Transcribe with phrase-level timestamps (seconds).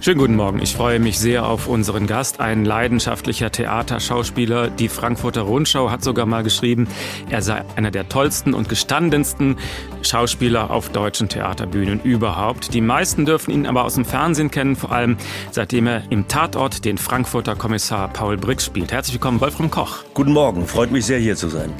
[0.00, 0.62] Schönen guten Morgen.
[0.62, 4.70] Ich freue mich sehr auf unseren Gast, ein leidenschaftlicher Theaterschauspieler.
[4.70, 6.86] Die Frankfurter Rundschau hat sogar mal geschrieben,
[7.30, 9.56] er sei einer der tollsten und gestandensten
[10.02, 12.74] Schauspieler auf deutschen Theaterbühnen überhaupt.
[12.74, 15.16] Die meisten dürfen ihn aber aus dem Fernsehen kennen, vor allem
[15.50, 18.92] seitdem er im Tatort den Frankfurter Kommissar Paul Brix spielt.
[18.92, 20.04] Herzlich willkommen, Wolfram Koch.
[20.14, 21.72] Guten Morgen, freut mich sehr hier zu sein.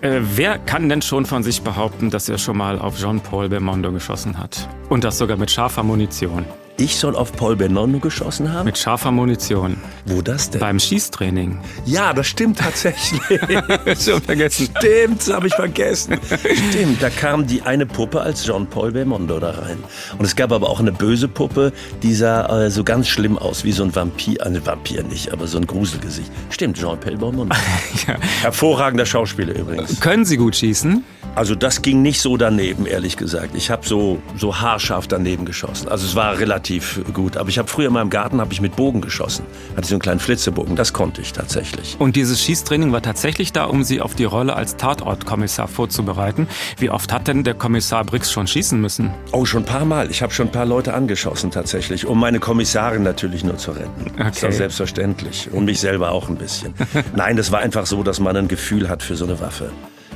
[0.00, 3.92] Äh, wer kann denn schon von sich behaupten, dass er schon mal auf Jean-Paul Belmondo
[3.92, 4.66] geschossen hat?
[4.88, 6.46] Und das sogar mit scharfer Munition.
[6.80, 8.66] Ich soll auf Paul Benondo geschossen haben?
[8.66, 9.78] Mit scharfer Munition.
[10.06, 10.60] Wo das denn?
[10.60, 11.58] Beim Schießtraining.
[11.84, 13.20] Ja, das stimmt tatsächlich.
[14.00, 14.68] Schon vergessen.
[14.78, 16.20] Stimmt, das habe ich vergessen.
[16.70, 19.78] Stimmt, da kam die eine Puppe als Jean-Paul Belmondo da rein.
[20.18, 21.72] Und es gab aber auch eine böse Puppe,
[22.04, 24.46] die sah äh, so ganz schlimm aus, wie so ein Vampir.
[24.46, 26.30] Ein Vampir nicht, aber so ein Gruselgesicht.
[26.50, 27.56] Stimmt, Jean-Paul Belmondo.
[28.06, 28.14] ja.
[28.42, 29.98] Hervorragender Schauspieler übrigens.
[29.98, 31.02] Können Sie gut schießen?
[31.38, 33.54] Also das ging nicht so daneben, ehrlich gesagt.
[33.54, 35.86] Ich habe so, so haarscharf daneben geschossen.
[35.86, 37.36] Also es war relativ gut.
[37.36, 39.46] Aber ich habe früher in meinem Garten ich mit Bogen geschossen.
[39.76, 40.74] Hatte so einen kleinen Flitzebogen.
[40.74, 41.94] Das konnte ich tatsächlich.
[42.00, 46.48] Und dieses Schießtraining war tatsächlich da, um Sie auf die Rolle als Tatortkommissar vorzubereiten.
[46.76, 49.14] Wie oft hat denn der Kommissar Brix schon schießen müssen?
[49.30, 50.10] Oh, schon ein paar Mal.
[50.10, 52.04] Ich habe schon ein paar Leute angeschossen tatsächlich.
[52.04, 54.10] Um meine Kommissarin natürlich nur zu retten.
[54.14, 54.24] Okay.
[54.24, 55.52] Das war selbstverständlich.
[55.52, 56.74] Und mich selber auch ein bisschen.
[57.14, 59.70] Nein, das war einfach so, dass man ein Gefühl hat für so eine Waffe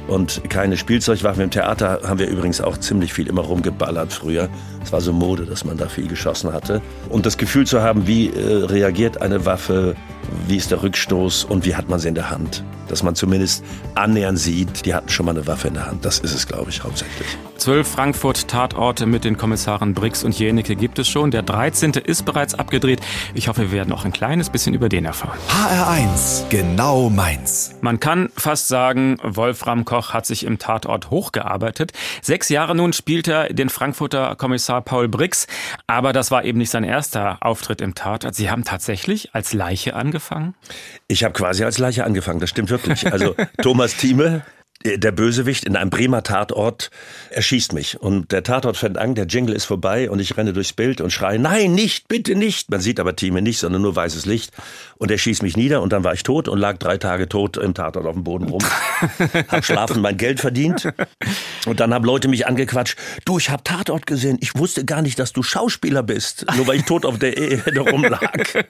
[0.08, 1.45] und keine Spielzeugwaffen.
[1.45, 4.48] Im Theater haben wir übrigens auch ziemlich viel immer rumgeballert früher.
[4.83, 6.83] Es war so Mode, dass man da viel geschossen hatte.
[7.08, 9.95] Und das Gefühl zu haben, wie äh, reagiert eine Waffe,
[10.48, 12.64] wie ist der Rückstoß und wie hat man sie in der Hand.
[12.89, 13.64] Dass man zumindest
[13.95, 16.05] annähernd sieht, die hatten schon mal eine Waffe in der Hand.
[16.05, 17.28] Das ist es, glaube ich, hauptsächlich.
[17.62, 21.30] Zwölf Frankfurt-Tatorte mit den Kommissaren Brix und Jenecke gibt es schon.
[21.30, 21.92] Der 13.
[21.92, 23.00] ist bereits abgedreht.
[23.34, 25.38] Ich hoffe, wir werden noch ein kleines bisschen über den erfahren.
[25.48, 27.77] HR1, genau meins.
[27.80, 31.92] Man kann fast sagen, Wolfram Koch hat sich im Tatort hochgearbeitet.
[32.20, 35.46] Sechs Jahre nun spielt er den Frankfurter Kommissar Paul Brix.
[35.86, 38.34] Aber das war eben nicht sein erster Auftritt im Tatort.
[38.34, 40.56] Sie haben tatsächlich als Leiche angefangen?
[41.06, 43.12] Ich habe quasi als Leiche angefangen, das stimmt wirklich.
[43.12, 44.42] Also Thomas Thieme,
[44.84, 46.90] der Bösewicht in einem Bremer Tatort
[47.30, 48.00] erschießt mich.
[48.00, 51.10] Und der Tatort fängt an, der Jingle ist vorbei und ich renne durchs Bild und
[51.10, 52.70] schreie, nein, nicht, bitte nicht.
[52.70, 54.52] Man sieht aber Thieme nicht, sondern nur weißes Licht.
[54.96, 57.56] Und er schießt mich nieder und dann war ich tot und lag drei Tage tot
[57.56, 58.62] im Tatort auf dem Boden rum.
[59.48, 60.92] hab schlafen mein Geld verdient.
[61.66, 65.18] Und dann haben Leute mich angequatscht, du, ich hab Tatort gesehen, ich wusste gar nicht,
[65.18, 68.64] dass du Schauspieler bist, nur weil ich tot auf der Erde rumlag.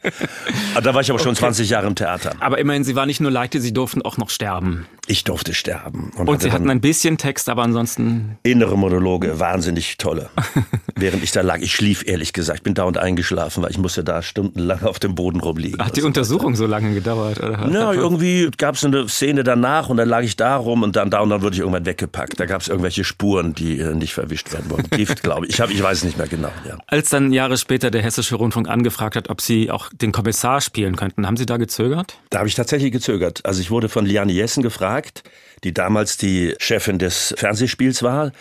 [0.83, 1.41] da war ich aber schon okay.
[1.41, 2.35] 20 Jahre im Theater.
[2.41, 4.87] Aber immerhin, Sie waren nicht nur Leichte, Sie durften auch noch sterben.
[5.07, 6.02] Ich durfte sterben.
[6.17, 8.39] Und, und Sie hatten ein bisschen Text, aber ansonsten...
[8.43, 10.31] Innere Monologe, wahnsinnig tolle.
[10.97, 14.05] Während ich da lag, ich schlief ehrlich gesagt, ich bin dauernd eingeschlafen, weil ich musste
[14.05, 15.85] da stundenlang auf dem Boden rumliegen.
[15.85, 17.43] Hat die Untersuchung so lange gedauert?
[17.43, 17.69] Oder?
[17.69, 21.11] Ja, irgendwie gab es eine Szene danach und dann lag ich da rum und dann
[21.11, 22.39] da und dann wurde ich irgendwann weggepackt.
[22.39, 24.91] Da gab es irgendwelche Spuren, die äh, nicht verwischt werden wollten.
[24.91, 25.55] Gift, glaube ich.
[25.55, 26.51] Ich, hab, ich weiß es nicht mehr genau.
[26.69, 26.79] Ja.
[26.87, 30.97] Als dann Jahre später der Hessische Rundfunk angefragt hat, ob Sie auch den Kommissar spielen
[30.97, 32.19] könnten, haben Sie da gezögert?
[32.31, 33.41] Da habe ich tatsächlich gezögert.
[33.45, 35.25] Also ich wurde von Liane Jessen gefragt,
[35.65, 38.33] die damals die Chefin des Fernsehspiels war.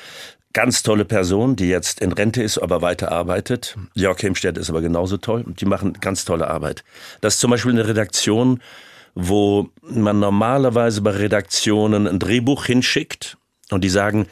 [0.53, 3.77] Ganz tolle Person, die jetzt in Rente ist, aber weiter arbeitet.
[3.93, 5.45] Jörg Hemstedt ist aber genauso toll.
[5.47, 6.83] Die machen ganz tolle Arbeit.
[7.21, 8.61] Das ist zum Beispiel eine Redaktion,
[9.15, 13.37] wo man normalerweise bei Redaktionen ein Drehbuch hinschickt
[13.69, 14.27] und die sagen,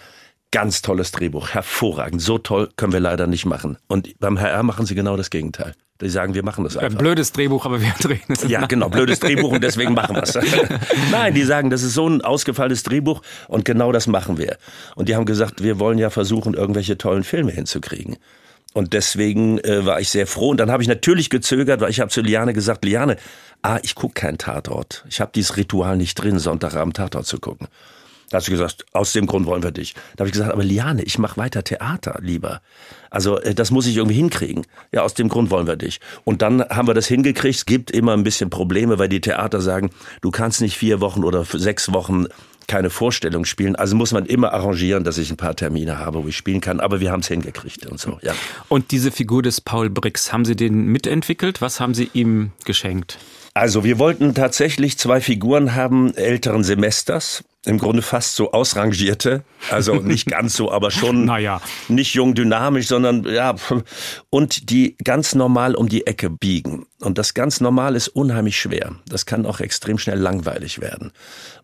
[0.52, 3.78] ganz tolles Drehbuch, hervorragend, so toll können wir leider nicht machen.
[3.88, 5.74] Und beim HR machen sie genau das Gegenteil.
[6.02, 6.98] Die sagen, wir machen das einfach.
[6.98, 8.48] Blödes Drehbuch, aber wir drehen es.
[8.48, 10.38] Ja, genau, blödes Drehbuch und deswegen machen wir es.
[11.12, 14.58] Nein, die sagen, das ist so ein ausgefallenes Drehbuch und genau das machen wir.
[14.96, 18.16] Und die haben gesagt, wir wollen ja versuchen, irgendwelche tollen Filme hinzukriegen.
[18.74, 20.50] Und deswegen äh, war ich sehr froh.
[20.50, 23.18] Und dann habe ich natürlich gezögert, weil ich habe zu Liane gesagt, Liane,
[23.62, 25.04] ah, ich gucke keinen Tatort.
[25.10, 27.68] Ich habe dieses Ritual nicht drin, Sonntagabend Tatort zu gucken.
[28.29, 29.95] Da hast du gesagt, aus dem Grund wollen wir dich.
[30.16, 32.62] Da habe ich gesagt, aber Liane, ich mache weiter Theater lieber.
[33.09, 34.66] Also äh, das muss ich irgendwie hinkriegen.
[34.91, 36.00] Ja, aus dem Grund wollen wir dich.
[36.25, 37.56] Und dann haben wir das hingekriegt.
[37.56, 39.89] Es gibt immer ein bisschen Probleme, weil die Theater sagen,
[40.22, 42.28] du kannst nicht vier Wochen oder sechs Wochen
[42.68, 43.75] keine Vorstellung spielen.
[43.75, 46.79] Also muss man immer arrangieren, dass ich ein paar Termine habe, wo ich spielen kann.
[46.79, 48.19] Aber wir haben es hingekriegt und so.
[48.21, 48.33] Ja.
[48.68, 51.62] Und diese Figur des Paul Brix, haben Sie den mitentwickelt?
[51.62, 53.18] Was haben Sie ihm geschenkt?
[53.56, 59.95] Also wir wollten tatsächlich zwei Figuren haben älteren Semesters im Grunde fast so ausrangierte, also
[59.95, 61.61] nicht ganz so, aber schon naja.
[61.89, 63.56] nicht jung dynamisch, sondern ja,
[64.29, 66.85] und die ganz normal um die Ecke biegen.
[67.01, 68.95] Und das ganz normal ist unheimlich schwer.
[69.07, 71.11] Das kann auch extrem schnell langweilig werden.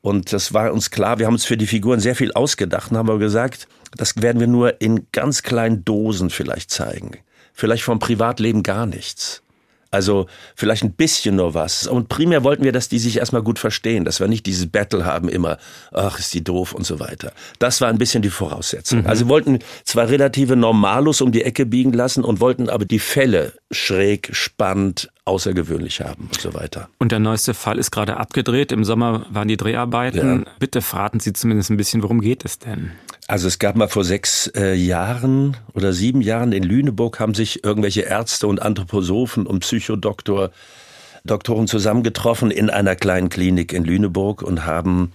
[0.01, 2.97] Und das war uns klar, wir haben uns für die Figuren sehr viel ausgedacht und
[2.97, 7.17] haben aber gesagt, das werden wir nur in ganz kleinen Dosen vielleicht zeigen.
[7.53, 9.44] Vielleicht vom Privatleben gar nichts.
[9.95, 11.87] Also vielleicht ein bisschen nur was.
[11.87, 15.05] Und primär wollten wir, dass die sich erstmal gut verstehen, dass wir nicht dieses Battle
[15.05, 15.57] haben immer,
[15.93, 17.31] ach, ist die doof und so weiter.
[17.59, 19.03] Das war ein bisschen die Voraussetzung.
[19.03, 19.07] Mhm.
[19.07, 22.99] Also wir wollten zwar relative Normalus um die Ecke biegen lassen und wollten aber die
[22.99, 26.89] Fälle schräg, spannend, außergewöhnlich haben und so weiter.
[26.99, 28.73] Und der neueste Fall ist gerade abgedreht.
[28.73, 30.43] Im Sommer waren die Dreharbeiten.
[30.45, 30.51] Ja.
[30.59, 32.91] Bitte fragen Sie zumindest ein bisschen, worum geht es denn?
[33.27, 37.63] Also es gab mal vor sechs äh, Jahren oder sieben Jahren in Lüneburg haben sich
[37.63, 40.51] irgendwelche Ärzte und Anthroposophen und Psychodoktor
[41.23, 45.11] Doktoren zusammengetroffen in einer kleinen Klinik in Lüneburg und haben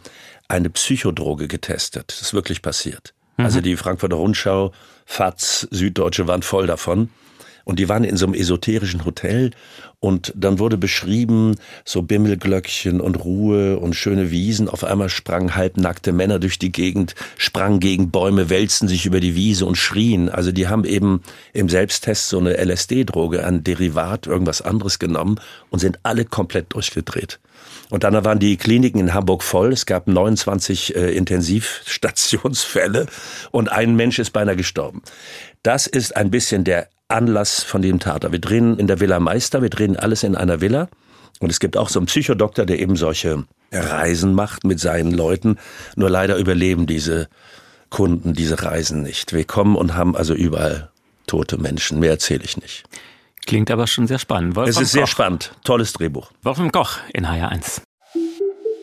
[0.48, 2.06] eine Psychodroge getestet.
[2.08, 3.14] Das ist wirklich passiert.
[3.36, 3.44] Mhm.
[3.44, 4.72] Also die Frankfurter Rundschau,
[5.06, 7.10] FAZ, Süddeutsche waren voll davon.
[7.64, 9.50] Und die waren in so einem esoterischen Hotel
[10.00, 14.68] und dann wurde beschrieben, so Bimmelglöckchen und Ruhe und schöne Wiesen.
[14.68, 19.34] Auf einmal sprangen halbnackte Männer durch die Gegend, sprangen gegen Bäume, wälzten sich über die
[19.34, 20.30] Wiese und schrien.
[20.30, 21.22] Also die haben eben
[21.52, 27.38] im Selbsttest so eine LSD-Droge, ein Derivat, irgendwas anderes genommen und sind alle komplett durchgedreht.
[27.90, 29.72] Und dann waren die Kliniken in Hamburg voll.
[29.72, 33.06] Es gab 29 äh, Intensivstationsfälle
[33.50, 35.02] und ein Mensch ist beinahe gestorben.
[35.62, 38.32] Das ist ein bisschen der Anlass von dem Theater.
[38.32, 40.88] Wir drehen in der Villa Meister, wir drehen alles in einer Villa.
[41.40, 45.56] Und es gibt auch so einen Psychodoktor, der eben solche Reisen macht mit seinen Leuten.
[45.96, 47.28] Nur leider überleben diese
[47.88, 49.32] Kunden diese Reisen nicht.
[49.32, 50.90] Wir kommen und haben also überall
[51.26, 51.98] tote Menschen.
[51.98, 52.84] Mehr erzähle ich nicht.
[53.46, 54.54] Klingt aber schon sehr spannend.
[54.54, 55.52] Wolfram es ist sehr spannend.
[55.64, 56.30] Tolles Drehbuch.
[56.42, 57.82] Wolfram Koch in HR1.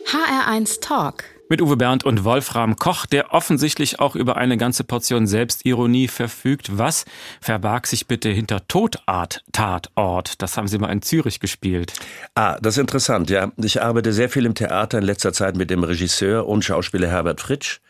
[0.06, 1.24] HR1 Talk.
[1.50, 6.76] Mit Uwe Bernd und Wolfram Koch, der offensichtlich auch über eine ganze Portion Selbstironie verfügt.
[6.76, 7.06] Was
[7.40, 10.42] verbarg sich bitte hinter Todart Tatort?
[10.42, 11.94] Das haben Sie mal in Zürich gespielt.
[12.34, 13.50] Ah, das ist interessant, ja.
[13.56, 17.40] Ich arbeite sehr viel im Theater in letzter Zeit mit dem Regisseur und Schauspieler Herbert
[17.40, 17.80] Fritsch.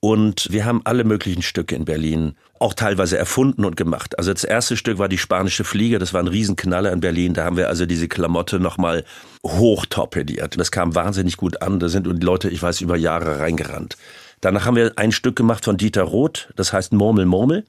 [0.00, 4.18] Und wir haben alle möglichen Stücke in Berlin auch teilweise erfunden und gemacht.
[4.18, 7.34] Also das erste Stück war die spanische Fliege, das war ein Riesenknaller in Berlin.
[7.34, 9.04] Da haben wir also diese Klamotte nochmal
[9.44, 10.58] hochtorpediert.
[10.58, 11.80] Das kam wahnsinnig gut an.
[11.80, 13.96] Da sind die Leute, ich weiß, über Jahre reingerannt.
[14.40, 17.64] Danach haben wir ein Stück gemacht von Dieter Roth, das heißt Murmel, Murmel.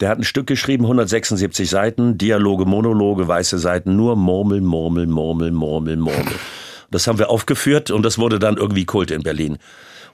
[0.00, 5.50] Der hat ein Stück geschrieben, 176 Seiten, Dialoge, Monologe, weiße Seiten, nur Murmel, Murmel, Murmel,
[5.50, 6.34] Murmel, Murmel.
[6.90, 9.58] Das haben wir aufgeführt und das wurde dann irgendwie Kult in Berlin.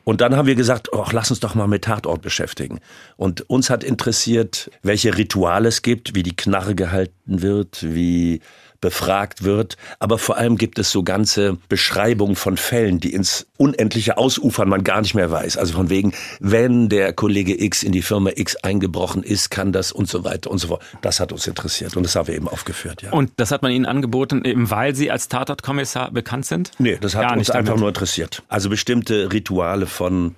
[0.04, 2.80] Und dann haben wir gesagt, oh, lass uns doch mal mit Tatort beschäftigen.
[3.16, 8.40] Und uns hat interessiert, welche Rituale es gibt, wie die Knarre gehalten wird, wie
[8.84, 9.78] befragt wird.
[9.98, 14.84] Aber vor allem gibt es so ganze Beschreibungen von Fällen, die ins Unendliche ausufern, man
[14.84, 15.56] gar nicht mehr weiß.
[15.56, 19.90] Also von wegen, wenn der Kollege X in die Firma X eingebrochen ist, kann das
[19.90, 20.82] und so weiter und so fort.
[21.00, 23.10] Das hat uns interessiert und das haben wir eben aufgeführt, ja.
[23.10, 26.72] Und das hat man Ihnen angeboten, eben weil Sie als Tatortkommissar bekannt sind?
[26.76, 28.42] Nee, das hat gar uns einfach nur interessiert.
[28.48, 30.34] Also bestimmte Rituale von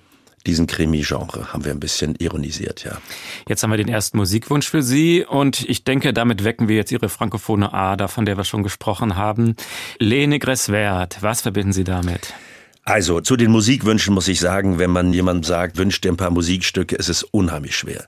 [0.47, 2.97] diesen Krimi-Genre haben wir ein bisschen ironisiert, ja.
[3.47, 6.91] Jetzt haben wir den ersten Musikwunsch für Sie und ich denke, damit wecken wir jetzt
[6.91, 9.55] Ihre frankophone Ader, von der wir schon gesprochen haben.
[9.99, 12.33] Lene Gresswert, was verbinden Sie damit?
[12.83, 16.31] Also, zu den Musikwünschen muss ich sagen, wenn man jemandem sagt, wünscht dir ein paar
[16.31, 18.07] Musikstücke, ist es unheimlich schwer.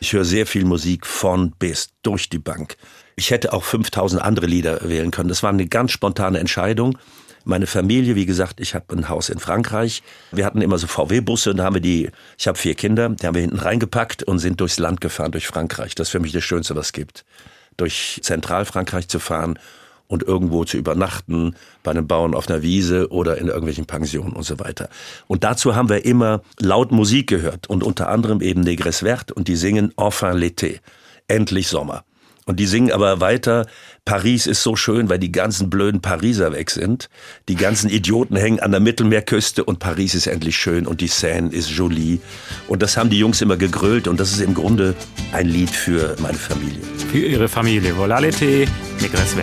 [0.00, 2.76] Ich höre sehr viel Musik von bis durch die Bank.
[3.14, 5.28] Ich hätte auch 5000 andere Lieder wählen können.
[5.28, 6.98] Das war eine ganz spontane Entscheidung.
[7.44, 10.02] Meine Familie, wie gesagt, ich habe ein Haus in Frankreich.
[10.30, 13.26] Wir hatten immer so VW-Busse und da haben wir die, ich habe vier Kinder, die
[13.26, 15.94] haben wir hinten reingepackt und sind durchs Land gefahren, durch Frankreich.
[15.94, 17.24] Das ist für mich das Schönste, was es gibt.
[17.76, 19.58] Durch Zentralfrankreich zu fahren
[20.06, 24.42] und irgendwo zu übernachten, bei einem Bauern auf einer Wiese oder in irgendwelchen Pensionen und
[24.42, 24.88] so weiter.
[25.28, 29.48] Und dazu haben wir immer laut Musik gehört und unter anderem eben Negres Vert und
[29.48, 30.80] die singen Enfin l'été,
[31.28, 32.04] endlich Sommer.
[32.50, 33.68] Und die singen aber weiter,
[34.04, 37.08] Paris ist so schön, weil die ganzen blöden Pariser weg sind.
[37.48, 41.52] Die ganzen Idioten hängen an der Mittelmeerküste und Paris ist endlich schön und die Seine
[41.52, 42.18] ist jolie.
[42.66, 44.96] Und das haben die Jungs immer gegrölt und das ist im Grunde
[45.30, 46.80] ein Lied für meine Familie.
[47.12, 47.94] Für ihre Familie.
[47.94, 48.66] Voilà l'été,
[49.00, 49.36] Migres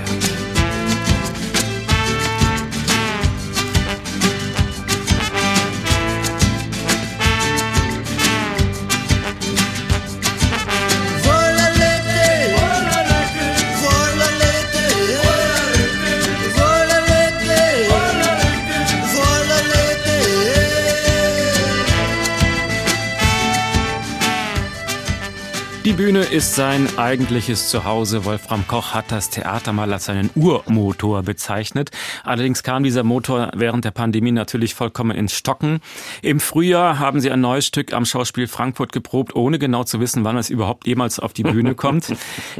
[25.87, 25.97] Vert.
[25.97, 28.25] Bühne ist sein eigentliches Zuhause.
[28.25, 31.91] Wolfram Koch hat das Theater mal als seinen Urmotor bezeichnet.
[32.23, 35.79] Allerdings kam dieser Motor während der Pandemie natürlich vollkommen ins Stocken.
[36.21, 40.23] Im Frühjahr haben sie ein neues Stück am Schauspiel Frankfurt geprobt, ohne genau zu wissen,
[40.23, 42.13] wann es überhaupt jemals auf die Bühne kommt.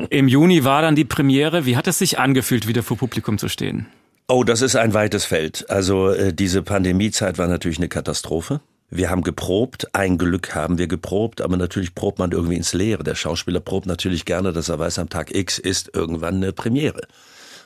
[0.10, 1.66] Im Juni war dann die Premiere.
[1.66, 3.88] Wie hat es sich angefühlt, wieder vor Publikum zu stehen?
[4.28, 5.70] Oh, das ist ein weites Feld.
[5.70, 8.62] Also äh, diese Pandemiezeit war natürlich eine Katastrophe.
[8.90, 13.04] Wir haben geprobt, ein Glück haben wir geprobt, aber natürlich probt man irgendwie ins Leere.
[13.04, 17.02] Der Schauspieler probt natürlich gerne, dass er weiß, am Tag X ist irgendwann eine Premiere.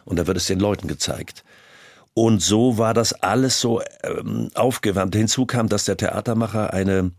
[0.04, 1.44] Und da wird es den Leuten gezeigt.
[2.16, 5.16] Und so war das alles so ähm, aufgewärmt.
[5.16, 7.12] Hinzu kam, dass der Theatermacher eine,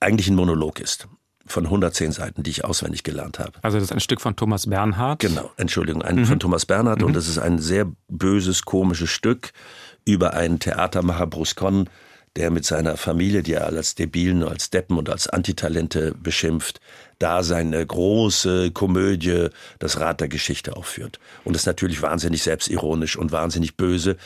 [0.00, 1.08] eigentlich ein Monolog ist.
[1.48, 3.52] Von 110 Seiten, die ich auswendig gelernt habe.
[3.62, 5.20] Also das ist ein Stück von Thomas Bernhard.
[5.20, 6.26] Genau, Entschuldigung, ein, mhm.
[6.26, 7.00] von Thomas Bernhard.
[7.00, 7.06] Mhm.
[7.06, 9.52] Und das ist ein sehr böses, komisches Stück
[10.04, 11.88] über einen Theatermacher, Bruce Conn,
[12.36, 16.80] der mit seiner Familie, die er als Debilen, als Deppen und als Antitalente beschimpft,
[17.18, 21.18] da seine große Komödie, das Rad der Geschichte aufführt.
[21.44, 24.16] Und ist natürlich wahnsinnig selbstironisch und wahnsinnig böse.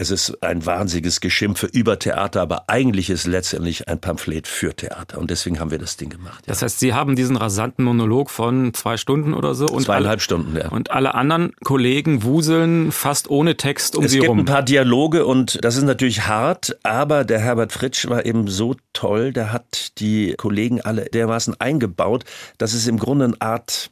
[0.00, 4.74] Es ist ein wahnsinniges Geschimpfe über Theater, aber eigentlich ist es letztendlich ein Pamphlet für
[4.74, 5.18] Theater.
[5.18, 6.46] Und deswegen haben wir das Ding gemacht.
[6.46, 6.54] Ja.
[6.54, 9.66] Das heißt, Sie haben diesen rasanten Monolog von zwei Stunden oder so.
[9.66, 10.68] Und Zweieinhalb alle, Stunden, ja.
[10.68, 14.24] Und alle anderen Kollegen wuseln fast ohne Text um es Sie rum.
[14.24, 18.24] Es gibt ein paar Dialoge und das ist natürlich hart, aber der Herbert Fritsch war
[18.24, 22.24] eben so toll, der hat die Kollegen alle dermaßen eingebaut,
[22.56, 23.90] dass es im Grunde eine Art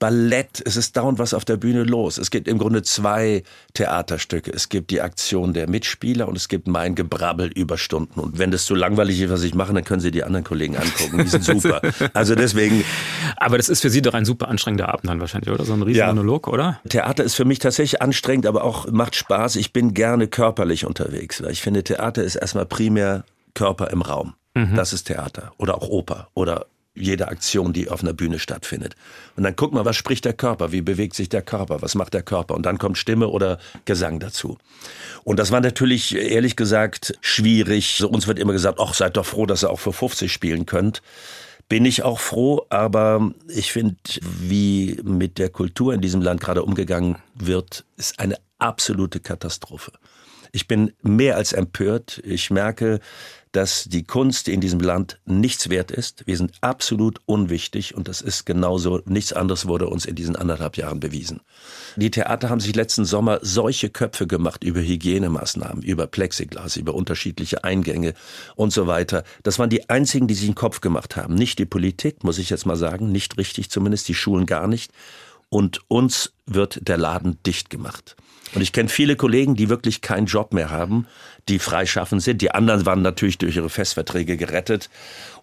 [0.00, 2.16] Ballett, es ist dauernd was auf der Bühne los.
[2.16, 3.42] Es gibt im Grunde zwei
[3.74, 4.50] Theaterstücke.
[4.50, 8.18] Es gibt die Aktion der Mitspieler und es gibt mein Gebrabbel über Stunden.
[8.18, 10.76] Und wenn das zu langweilig ist, was ich mache, dann können Sie die anderen Kollegen
[10.76, 11.18] angucken.
[11.18, 11.82] Die sind super.
[12.14, 12.82] Also deswegen.
[13.36, 15.64] Aber das ist für Sie doch ein super anstrengender Abend dann wahrscheinlich, oder?
[15.64, 16.52] So ein riesen Monolog, ja.
[16.54, 16.80] oder?
[16.88, 19.56] Theater ist für mich tatsächlich anstrengend, aber auch macht Spaß.
[19.56, 21.42] Ich bin gerne körperlich unterwegs.
[21.42, 24.32] Weil ich finde, Theater ist erstmal primär Körper im Raum.
[24.54, 24.76] Mhm.
[24.76, 25.52] Das ist Theater.
[25.58, 26.28] Oder auch Oper.
[26.32, 28.94] Oder jede Aktion, die auf einer Bühne stattfindet.
[29.36, 32.14] Und dann guck mal, was spricht der Körper, wie bewegt sich der Körper, was macht
[32.14, 34.58] der Körper und dann kommt Stimme oder Gesang dazu.
[35.24, 37.96] Und das war natürlich ehrlich gesagt schwierig.
[37.98, 40.66] So, uns wird immer gesagt, ach, seid doch froh, dass ihr auch für 50 spielen
[40.66, 41.02] könnt.
[41.68, 46.64] Bin ich auch froh, aber ich finde, wie mit der Kultur in diesem Land gerade
[46.64, 49.92] umgegangen wird, ist eine absolute Katastrophe.
[50.52, 52.20] Ich bin mehr als empört.
[52.24, 52.98] Ich merke,
[53.52, 56.26] dass die Kunst in diesem Land nichts wert ist.
[56.26, 59.02] Wir sind absolut unwichtig und das ist genauso.
[59.06, 61.40] Nichts anderes wurde uns in diesen anderthalb Jahren bewiesen.
[61.96, 67.64] Die Theater haben sich letzten Sommer solche Köpfe gemacht über Hygienemaßnahmen, über Plexiglas, über unterschiedliche
[67.64, 68.14] Eingänge
[68.54, 69.24] und so weiter.
[69.42, 71.34] Das waren die einzigen, die sich einen Kopf gemacht haben.
[71.34, 74.92] Nicht die Politik, muss ich jetzt mal sagen, nicht richtig zumindest, die Schulen gar nicht.
[75.50, 78.16] Und uns wird der Laden dicht gemacht.
[78.54, 81.06] Und ich kenne viele Kollegen, die wirklich keinen Job mehr haben,
[81.48, 82.42] die freischaffend sind.
[82.42, 84.90] Die anderen waren natürlich durch ihre Festverträge gerettet.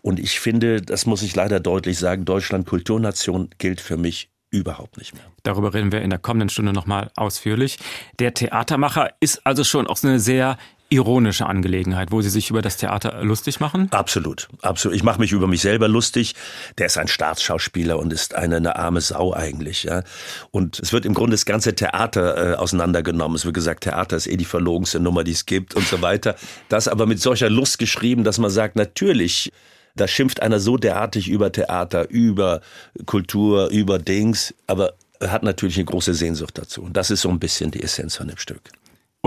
[0.01, 4.97] Und ich finde, das muss ich leider deutlich sagen, Deutschland Kulturnation gilt für mich überhaupt
[4.97, 5.23] nicht mehr.
[5.43, 7.77] Darüber reden wir in der kommenden Stunde nochmal ausführlich.
[8.19, 10.57] Der Theatermacher ist also schon auch so eine sehr
[10.89, 13.89] ironische Angelegenheit, wo Sie sich über das Theater lustig machen?
[13.91, 14.96] Absolut, absolut.
[14.96, 16.36] Ich mache mich über mich selber lustig.
[16.77, 19.84] Der ist ein Staatsschauspieler und ist eine, eine arme Sau eigentlich.
[19.84, 20.03] Ja.
[20.51, 23.36] Und es wird im Grunde das ganze Theater äh, auseinandergenommen.
[23.36, 26.36] Es wird gesagt, Theater ist eh die verlogenste Nummer, die es gibt und so weiter.
[26.70, 29.51] Das aber mit solcher Lust geschrieben, dass man sagt, natürlich
[29.96, 32.62] da schimpft einer so derartig über Theater, über
[33.08, 36.84] Kultur, über Dings, aber hat natürlich eine große Sehnsucht dazu.
[36.84, 38.62] Und das ist so ein bisschen die Essenz von dem Stück.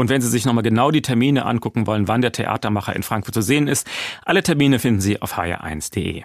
[0.00, 3.35] Und wenn Sie sich nochmal genau die Termine angucken wollen, wann der Theatermacher in Frankfurt
[3.35, 3.87] zu sehen ist,
[4.25, 6.25] alle Termine finden Sie auf hr1.de.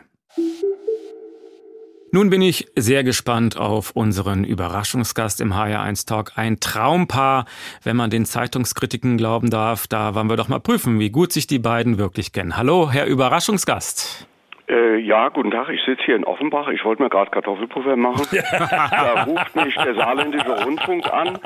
[2.13, 6.32] Nun bin ich sehr gespannt auf unseren Überraschungsgast im HR1 Talk.
[6.38, 7.44] Ein Traumpaar,
[7.84, 9.88] wenn man den Zeitungskritiken glauben darf.
[9.88, 12.55] Da wollen wir doch mal prüfen, wie gut sich die beiden wirklich kennen.
[12.55, 14.25] Hallo, Herr Überraschungsgast.
[14.67, 15.69] Äh, ja, guten Tag.
[15.69, 16.67] Ich sitze hier in Offenbach.
[16.69, 18.25] Ich wollte mir gerade Kartoffelpuffer machen.
[18.31, 21.38] da ruft mich der saarländische Rundfunk an.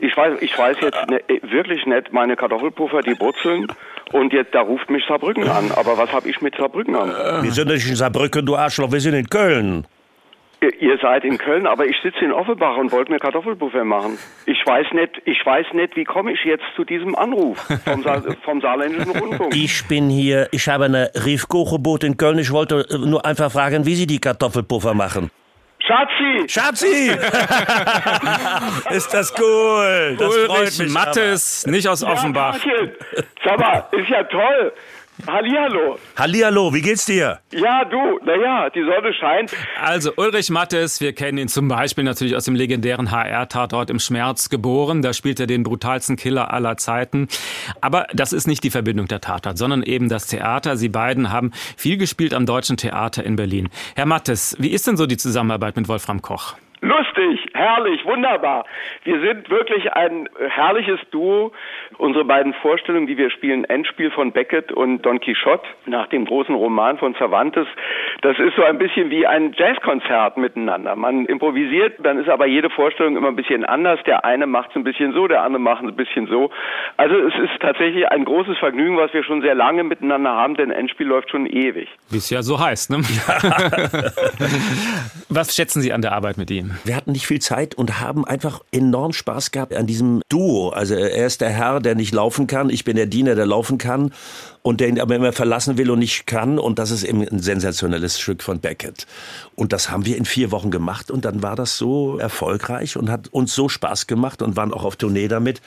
[0.00, 3.66] Ich weiß, ich weiß jetzt ne, wirklich nicht meine Kartoffelpuffer, die brutzeln.
[4.12, 5.70] Und jetzt da ruft mich Saarbrücken an.
[5.72, 7.42] Aber was habe ich mit Saarbrücken an?
[7.42, 8.90] Wir sind nicht in Saarbrücken, du Arschloch.
[8.92, 9.86] Wir sind in Köln.
[10.80, 14.18] Ihr seid in Köln, aber ich sitze in Offenbach und wollte mir Kartoffelbuffet machen.
[14.46, 18.22] Ich weiß nicht, ich weiß nicht, wie komme ich jetzt zu diesem Anruf vom, Sa
[18.44, 19.54] vom Saarländischen Rundfunk.
[19.54, 22.38] Ich bin hier, ich habe eine Riefkochgebot in Köln.
[22.38, 25.30] Ich wollte äh, nur einfach fragen, wie Sie die Kartoffelpuffer machen.
[25.86, 26.48] Schatzi!
[26.48, 27.10] Schatzi!
[28.90, 30.16] ist das cool.
[30.18, 32.56] Das Ulrich freut mich Mattes, nicht aus Offenbach.
[32.64, 32.72] Ja,
[33.44, 34.72] Sag mal, ist ja toll.
[35.26, 35.98] Hallihallo.
[36.16, 37.38] Hallihallo, wie geht's dir?
[37.52, 39.54] Ja, du, naja, die Sonne scheint.
[39.80, 44.50] Also Ulrich Mattes, wir kennen ihn zum Beispiel natürlich aus dem legendären HR-Tatort im Schmerz
[44.50, 45.02] geboren.
[45.02, 47.28] Da spielt er den brutalsten Killer aller Zeiten.
[47.80, 50.76] Aber das ist nicht die Verbindung der Tatort, sondern eben das Theater.
[50.76, 53.70] Sie beiden haben viel gespielt am Deutschen Theater in Berlin.
[53.94, 56.54] Herr Mattes, wie ist denn so die Zusammenarbeit mit Wolfram Koch?
[56.80, 58.64] Lustig, herrlich, wunderbar.
[59.04, 61.52] Wir sind wirklich ein herrliches Duo.
[61.96, 66.54] Unsere beiden Vorstellungen, die wir spielen, Endspiel von Beckett und Don Quixote nach dem großen
[66.54, 67.66] Roman von Cervantes,
[68.22, 70.96] das ist so ein bisschen wie ein Jazzkonzert miteinander.
[70.96, 74.00] Man improvisiert, dann ist aber jede Vorstellung immer ein bisschen anders.
[74.06, 76.50] Der eine macht es ein bisschen so, der andere macht es ein bisschen so.
[76.96, 80.70] Also es ist tatsächlich ein großes Vergnügen, was wir schon sehr lange miteinander haben, denn
[80.70, 81.88] Endspiel läuft schon ewig.
[82.10, 82.96] Wie es ja so heißt, ne?
[85.28, 86.72] was schätzen Sie an der Arbeit mit ihm?
[86.84, 90.70] Wir hatten nicht viel Zeit und haben einfach enorm Spaß gehabt an diesem Duo.
[90.70, 93.78] Also er ist der Herr, der nicht laufen kann, ich bin der Diener, der laufen
[93.78, 94.12] kann
[94.62, 96.58] und der aber immer verlassen will und nicht kann.
[96.58, 99.06] Und das ist eben ein sensationelles Stück von Beckett.
[99.54, 103.10] Und das haben wir in vier Wochen gemacht und dann war das so erfolgreich und
[103.10, 105.60] hat uns so Spaß gemacht und waren auch auf Tournee damit.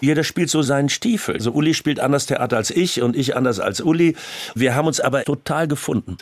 [0.00, 1.34] Jeder spielt so seinen Stiefel.
[1.34, 4.16] Also Uli spielt anders Theater als ich und ich anders als Uli.
[4.54, 6.16] Wir haben uns aber total gefunden.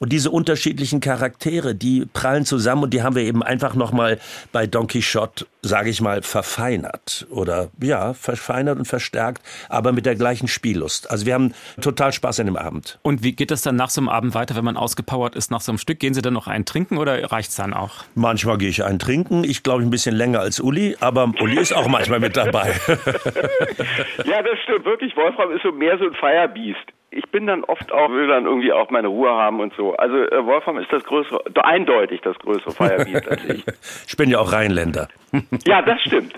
[0.00, 4.18] Und diese unterschiedlichen Charaktere, die prallen zusammen und die haben wir eben einfach nochmal
[4.50, 7.26] bei Don Quixote, sage ich mal, verfeinert.
[7.30, 11.08] Oder ja, verfeinert und verstärkt, aber mit der gleichen Spiellust.
[11.08, 12.98] Also wir haben total Spaß an dem Abend.
[13.02, 15.60] Und wie geht das dann nach so einem Abend weiter, wenn man ausgepowert ist nach
[15.60, 16.00] so einem Stück?
[16.00, 18.04] Gehen Sie dann noch einen trinken oder reicht's dann auch?
[18.16, 19.44] Manchmal gehe ich einen trinken.
[19.44, 22.74] Ich glaube ein bisschen länger als Uli, aber Uli ist auch manchmal mit dabei.
[24.24, 25.16] ja, das stimmt wirklich.
[25.16, 28.72] Wolfram ist so mehr so ein Firebeast ich bin dann oft auch, will dann irgendwie
[28.72, 29.94] auch meine Ruhe haben und so.
[29.94, 33.64] Also äh, Wolfram ist das größere, eindeutig das größere Firebeast als ich.
[34.06, 35.08] Ich bin ja auch Rheinländer.
[35.66, 36.34] Ja, das stimmt.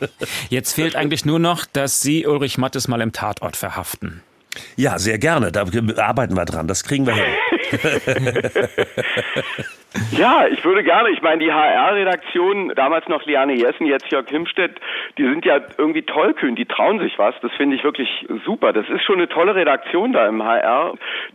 [0.48, 4.22] Jetzt fehlt eigentlich nur noch, dass Sie Ulrich Mattes mal im Tatort verhaften.
[4.76, 5.52] Ja, sehr gerne.
[5.52, 5.64] Da
[5.96, 6.66] arbeiten wir dran.
[6.66, 8.48] Das kriegen wir hin.
[10.12, 11.10] Ja, ich würde gerne.
[11.10, 14.80] Ich meine, die HR-Redaktion, damals noch Liane Jessen, jetzt Jörg Himstedt,
[15.18, 17.34] die sind ja irgendwie tollkühn, die trauen sich was.
[17.42, 18.72] Das finde ich wirklich super.
[18.72, 20.94] Das ist schon eine tolle Redaktion da im HR.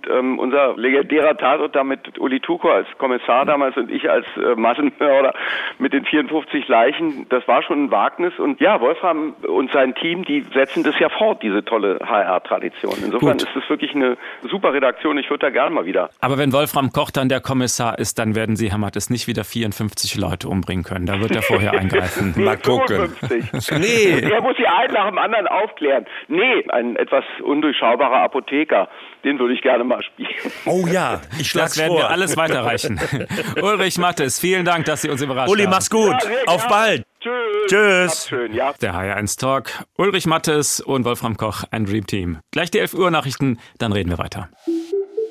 [0.09, 4.55] Ähm, unser legendärer Tatort da mit Uli Tuko als Kommissar damals und ich als äh,
[4.55, 5.33] Massenmörder
[5.79, 8.33] mit den 54 Leichen, das war schon ein Wagnis.
[8.37, 12.95] Und ja, Wolfram und sein Team, die setzen das ja fort, diese tolle HR-Tradition.
[13.03, 13.43] Insofern Gut.
[13.43, 14.17] ist das wirklich eine
[14.49, 15.17] super Redaktion.
[15.17, 16.09] Ich würde da gerne mal wieder.
[16.21, 19.43] Aber wenn Wolfram Koch dann der Kommissar ist, dann werden Sie, Herr Mattes, nicht wieder
[19.43, 21.07] 54 Leute umbringen können.
[21.07, 22.35] Da wird er vorher eingreifen.
[22.37, 23.09] Mal gucken.
[23.09, 23.79] 55.
[23.79, 24.19] Nee.
[24.19, 26.05] Er muss die einen nach dem anderen aufklären.
[26.27, 28.87] Nee, ein etwas undurchschaubarer Apotheker.
[29.23, 30.29] Den würde ich gerne mal spielen.
[30.67, 32.01] Oh ja, ich schlag's Das werden vor.
[32.01, 32.99] wir alles weiterreichen.
[33.63, 35.71] Ulrich Mattes, vielen Dank, dass Sie uns überrascht Uli, haben.
[35.71, 36.11] mach's gut.
[36.11, 37.03] Ja, Auf bald.
[37.19, 37.31] Tschüss.
[37.67, 38.27] Tschüss.
[38.29, 38.73] Schön, ja.
[38.79, 42.37] Der HR1 Talk, Ulrich Mattes und Wolfram Koch, ein Dream Team.
[42.51, 44.49] Gleich die 11 Uhr Nachrichten, dann reden wir weiter.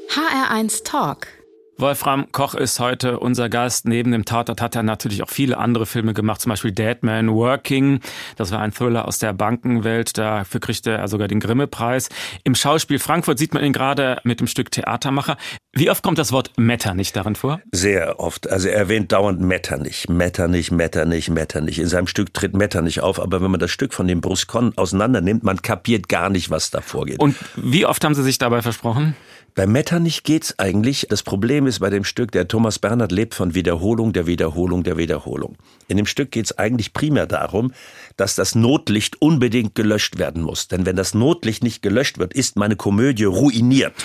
[0.09, 1.29] HR1 Talk.
[1.77, 3.89] Wolfram Koch ist heute unser Gast.
[3.89, 7.99] Neben dem Tatort hat er natürlich auch viele andere Filme gemacht, zum Beispiel Deadman Working.
[8.37, 10.17] Das war ein Thriller aus der Bankenwelt.
[10.17, 12.11] Dafür kriegte er sogar den Grimme-Preis.
[12.45, 15.37] Im Schauspiel Frankfurt sieht man ihn gerade mit dem Stück Theatermacher.
[15.73, 17.61] Wie oft kommt das Wort Metternich darin vor?
[17.73, 18.49] Sehr oft.
[18.49, 21.81] Also er erwähnt dauernd Metternich, Metternich, Metternich, Metternich.
[21.81, 25.21] In seinem Stück tritt Metternich auf, aber wenn man das Stück von dem Bruscon auseinander
[25.21, 27.19] nimmt, man kapiert gar nicht, was da vorgeht.
[27.19, 29.17] Und wie oft haben Sie sich dabei versprochen?
[29.57, 31.07] Bei Metternich geht's eigentlich.
[31.09, 34.97] Das Problem ist bei dem Stück, der Thomas Bernhard lebt von Wiederholung, der Wiederholung, der
[34.97, 35.57] Wiederholung.
[35.87, 37.73] In dem Stück geht's eigentlich primär darum,
[38.17, 40.67] dass das Notlicht unbedingt gelöscht werden muss.
[40.67, 43.95] Denn wenn das Notlicht nicht gelöscht wird, ist meine Komödie ruiniert.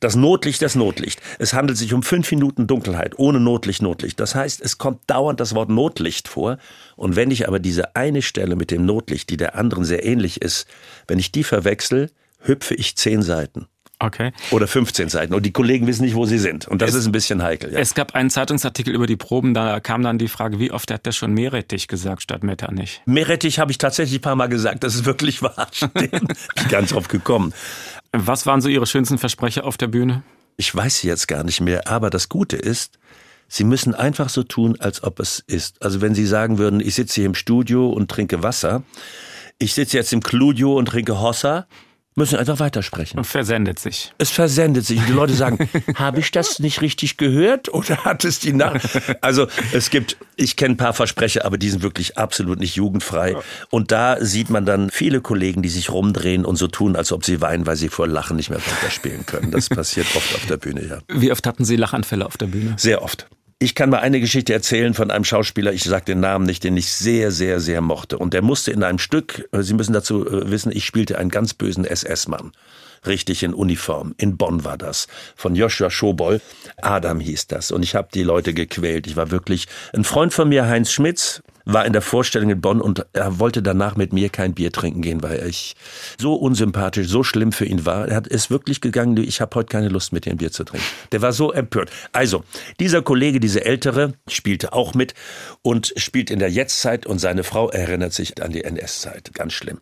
[0.00, 1.20] Das Notlicht, das Notlicht.
[1.38, 4.18] Es handelt sich um fünf Minuten Dunkelheit, ohne Notlicht, Notlicht.
[4.18, 6.58] Das heißt, es kommt dauernd das Wort Notlicht vor.
[6.96, 10.40] Und wenn ich aber diese eine Stelle mit dem Notlicht, die der anderen sehr ähnlich
[10.40, 10.66] ist,
[11.06, 13.66] wenn ich die verwechsel, hüpfe ich zehn Seiten.
[14.02, 14.32] Okay.
[14.50, 15.34] Oder 15 Seiten.
[15.34, 16.66] Und die Kollegen wissen nicht, wo sie sind.
[16.66, 17.72] Und das Es- ist ein bisschen heikel.
[17.72, 17.78] Ja.
[17.78, 21.04] Es gab einen Zeitungsartikel über die Proben, da kam dann die Frage, wie oft hat
[21.06, 23.02] der schon Meerrettich gesagt statt Metternich?
[23.04, 24.82] Meerrettich habe ich tatsächlich ein paar Mal gesagt.
[24.84, 25.68] Das ist wirklich wahr.
[25.72, 25.92] Stimmt.
[25.94, 26.20] Bin
[26.56, 27.52] ich ganz drauf gekommen.
[28.12, 30.22] Was waren so Ihre schönsten Versprecher auf der Bühne?
[30.56, 31.86] Ich weiß sie jetzt gar nicht mehr.
[31.86, 32.98] Aber das Gute ist,
[33.48, 35.82] Sie müssen einfach so tun, als ob es ist.
[35.82, 38.82] Also wenn Sie sagen würden, ich sitze hier im Studio und trinke Wasser,
[39.58, 41.66] ich sitze jetzt im Cludio und trinke Hossa,
[42.16, 43.18] müssen einfach weitersprechen.
[43.18, 44.12] Und versendet sich.
[44.18, 48.24] Es versendet sich und die Leute sagen, habe ich das nicht richtig gehört oder hat
[48.24, 48.82] es die Nach...
[49.20, 53.36] Also es gibt, ich kenne ein paar Versprecher, aber die sind wirklich absolut nicht jugendfrei.
[53.70, 57.24] Und da sieht man dann viele Kollegen, die sich rumdrehen und so tun, als ob
[57.24, 59.50] sie weinen, weil sie vor Lachen nicht mehr weiterspielen können.
[59.50, 60.98] Das passiert oft auf der Bühne, ja.
[61.08, 62.74] Wie oft hatten Sie Lachanfälle auf der Bühne?
[62.76, 63.28] Sehr oft.
[63.62, 66.78] Ich kann mal eine Geschichte erzählen von einem Schauspieler, ich sage den Namen nicht, den
[66.78, 68.16] ich sehr, sehr, sehr mochte.
[68.16, 71.28] Und der musste in einem Stück, äh, Sie müssen dazu äh, wissen, ich spielte einen
[71.28, 72.52] ganz bösen SS-Mann.
[73.06, 74.14] Richtig in Uniform.
[74.18, 75.06] In Bonn war das.
[75.36, 76.40] Von Joshua Schoboll.
[76.82, 77.70] Adam hieß das.
[77.70, 79.06] Und ich habe die Leute gequält.
[79.06, 79.66] Ich war wirklich.
[79.94, 83.62] Ein Freund von mir, Heinz Schmitz, war in der Vorstellung in Bonn und er wollte
[83.62, 85.76] danach mit mir kein Bier trinken gehen, weil ich
[86.18, 88.08] so unsympathisch, so schlimm für ihn war.
[88.08, 90.64] Er hat es wirklich gegangen, ich habe heute keine Lust mit dir ein Bier zu
[90.64, 90.86] trinken.
[91.12, 91.90] Der war so empört.
[92.12, 92.44] Also,
[92.78, 95.14] dieser Kollege, diese Ältere, spielte auch mit
[95.62, 99.32] und spielt in der Jetztzeit und seine Frau erinnert sich an die NS-Zeit.
[99.34, 99.80] Ganz schlimm.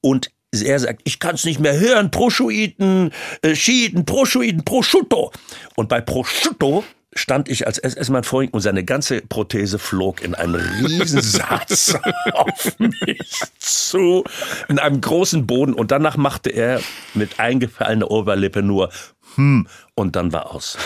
[0.00, 5.30] Und er sagt, ich kann es nicht mehr hören, Proschuiten, äh, Schiiten, Proschuiten, Prosciutto.
[5.76, 6.84] Und bei Prosciutto
[7.14, 11.98] stand ich als SS-Mann vor ihm und seine ganze Prothese flog in einem Riesensatz
[12.32, 14.24] auf mich zu,
[14.68, 15.74] in einem großen Boden.
[15.74, 16.80] Und danach machte er
[17.14, 18.90] mit eingefallener Oberlippe nur
[19.34, 20.78] hm und dann war aus.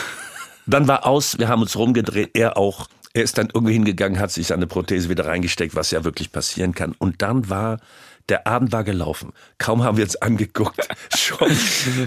[0.66, 2.88] Dann war aus, wir haben uns rumgedreht, er auch.
[3.14, 6.74] Er ist dann irgendwie hingegangen, hat sich seine Prothese wieder reingesteckt, was ja wirklich passieren
[6.74, 6.94] kann.
[6.96, 7.78] Und dann war
[8.28, 9.32] der Abend war gelaufen.
[9.58, 10.88] Kaum haben wir uns angeguckt.
[11.16, 11.50] Schon.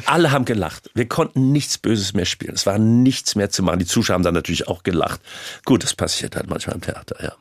[0.06, 0.90] Alle haben gelacht.
[0.94, 2.54] Wir konnten nichts Böses mehr spielen.
[2.56, 3.80] Es war nichts mehr zu machen.
[3.80, 5.22] Die Zuschauer haben dann natürlich auch gelacht.
[5.66, 7.34] Gut, das passiert halt manchmal im Theater, ja.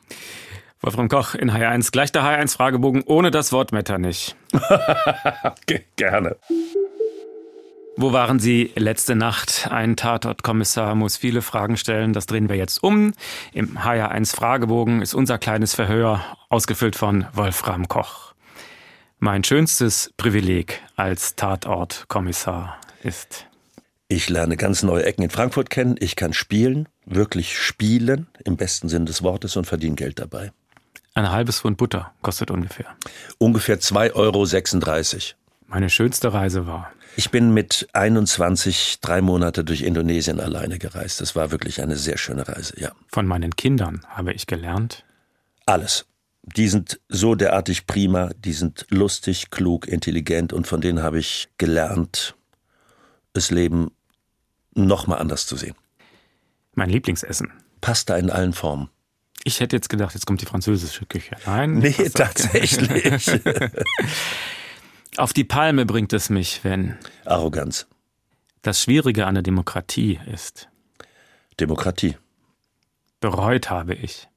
[0.81, 1.91] Wolfram Koch in H1.
[1.91, 4.35] Gleich der H1-Fragebogen ohne das Wort Metternich.
[5.95, 6.35] Gerne.
[7.97, 9.69] Wo waren Sie letzte Nacht?
[9.71, 12.11] Ein Tatortkommissar muss viele Fragen stellen.
[12.11, 13.13] Das drehen wir jetzt um.
[13.53, 18.24] Im HR1 Fragebogen ist unser kleines Verhör, ausgefüllt von Wolfram Koch.
[19.19, 23.47] Mein schönstes Privileg als Tatortkommissar ist.
[24.07, 25.95] Ich lerne ganz neue Ecken in Frankfurt kennen.
[25.99, 30.51] Ich kann spielen, wirklich spielen, im besten Sinn des Wortes und verdiene Geld dabei.
[31.13, 32.87] Ein halbes Pfund Butter kostet ungefähr.
[33.37, 34.45] Ungefähr 2,36 Euro.
[35.67, 36.91] Meine schönste Reise war.
[37.15, 41.21] Ich bin mit 21 drei Monate durch Indonesien alleine gereist.
[41.21, 42.91] Das war wirklich eine sehr schöne Reise, ja.
[43.07, 45.05] Von meinen Kindern habe ich gelernt.
[45.65, 46.05] Alles.
[46.47, 51.49] Die sind so derartig prima, die sind lustig, klug, intelligent und von denen habe ich
[51.57, 52.35] gelernt,
[53.33, 53.91] das Leben
[54.75, 55.75] noch mal anders zu sehen.
[56.73, 57.51] Mein Lieblingsessen.
[57.81, 58.89] Pasta in allen Formen.
[59.43, 61.35] Ich hätte jetzt gedacht, jetzt kommt die französische Küche.
[61.45, 61.75] Nein.
[61.75, 63.27] Nee, tatsächlich.
[65.17, 66.97] Auf die Palme bringt es mich, wenn.
[67.25, 67.87] Arroganz.
[68.61, 70.67] Das Schwierige an der Demokratie ist.
[71.59, 72.17] Demokratie.
[73.19, 74.27] Bereut habe ich.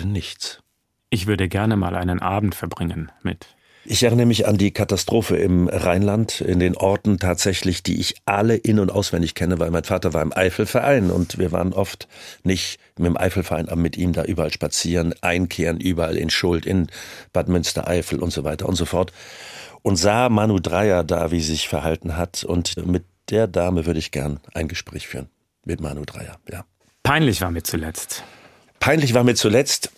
[0.00, 0.62] Gerade nichts.
[1.10, 5.66] Ich würde gerne mal einen Abend verbringen mit ich erinnere mich an die Katastrophe im
[5.66, 10.12] Rheinland, in den Orten tatsächlich, die ich alle in- und auswendig kenne, weil mein Vater
[10.12, 12.06] war im Eifelverein und wir waren oft
[12.44, 16.88] nicht mit dem Eifelverein, aber mit ihm da überall spazieren, einkehren, überall in Schuld, in
[17.32, 19.12] Bad Münstereifel und so weiter und so fort.
[19.82, 22.44] Und sah Manu Dreier da, wie sie sich verhalten hat.
[22.44, 25.30] Und mit der Dame würde ich gern ein Gespräch führen.
[25.64, 26.64] Mit Manu Dreier, ja.
[27.02, 28.24] Peinlich war mir zuletzt.
[28.80, 29.92] Peinlich war mir zuletzt,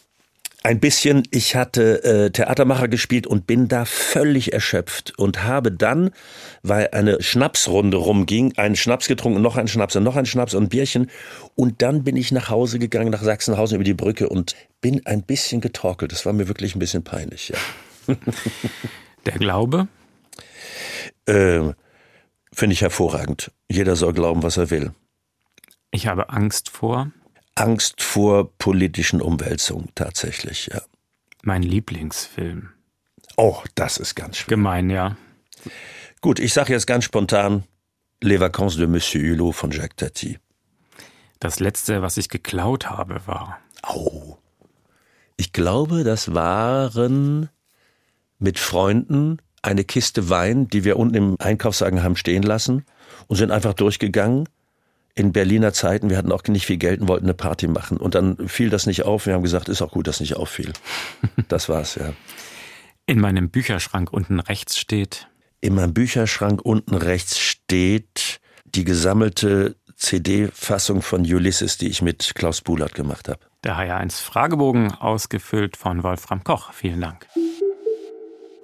[0.64, 6.10] ein bisschen, ich hatte äh, Theatermacher gespielt und bin da völlig erschöpft und habe dann,
[6.62, 10.64] weil eine Schnapsrunde rumging, einen Schnaps getrunken, noch einen Schnaps und noch einen Schnaps und
[10.64, 11.10] ein Bierchen
[11.54, 15.22] und dann bin ich nach Hause gegangen, nach Sachsenhausen über die Brücke und bin ein
[15.22, 16.12] bisschen getorkelt.
[16.12, 17.58] Das war mir wirklich ein bisschen peinlich, ja.
[19.26, 19.88] Der Glaube?
[21.26, 21.72] Äh,
[22.52, 23.50] Finde ich hervorragend.
[23.68, 24.92] Jeder soll glauben, was er will.
[25.90, 27.10] Ich habe Angst vor
[27.54, 30.82] Angst vor politischen Umwälzungen tatsächlich, ja.
[31.42, 32.70] Mein Lieblingsfilm.
[33.36, 34.56] Oh, das ist ganz schwer.
[34.56, 35.16] Gemein, ja.
[36.20, 37.64] Gut, ich sage jetzt ganz spontan
[38.22, 40.38] Les Vacances de Monsieur Hulot von Jacques Tati.
[41.40, 43.58] Das letzte, was ich geklaut habe, war.
[43.82, 44.38] Au.
[45.36, 47.48] Ich glaube, das waren
[48.38, 52.84] mit Freunden eine Kiste Wein, die wir unten im Einkaufswagen haben stehen lassen
[53.26, 54.48] und sind einfach durchgegangen
[55.14, 57.98] in Berliner Zeiten, wir hatten auch nicht viel Geld und wollten eine Party machen.
[57.98, 59.26] Und dann fiel das nicht auf.
[59.26, 60.72] Wir haben gesagt, ist auch gut, dass nicht auffiel.
[61.48, 62.12] Das war's, ja.
[63.06, 65.28] In meinem Bücherschrank unten rechts steht.
[65.60, 72.62] In meinem Bücherschrank unten rechts steht die gesammelte CD-Fassung von Ulysses, die ich mit Klaus
[72.62, 73.40] Bulat gemacht habe.
[73.64, 76.72] Der HR1 Fragebogen, ausgefüllt von Wolfram Koch.
[76.72, 77.26] Vielen Dank.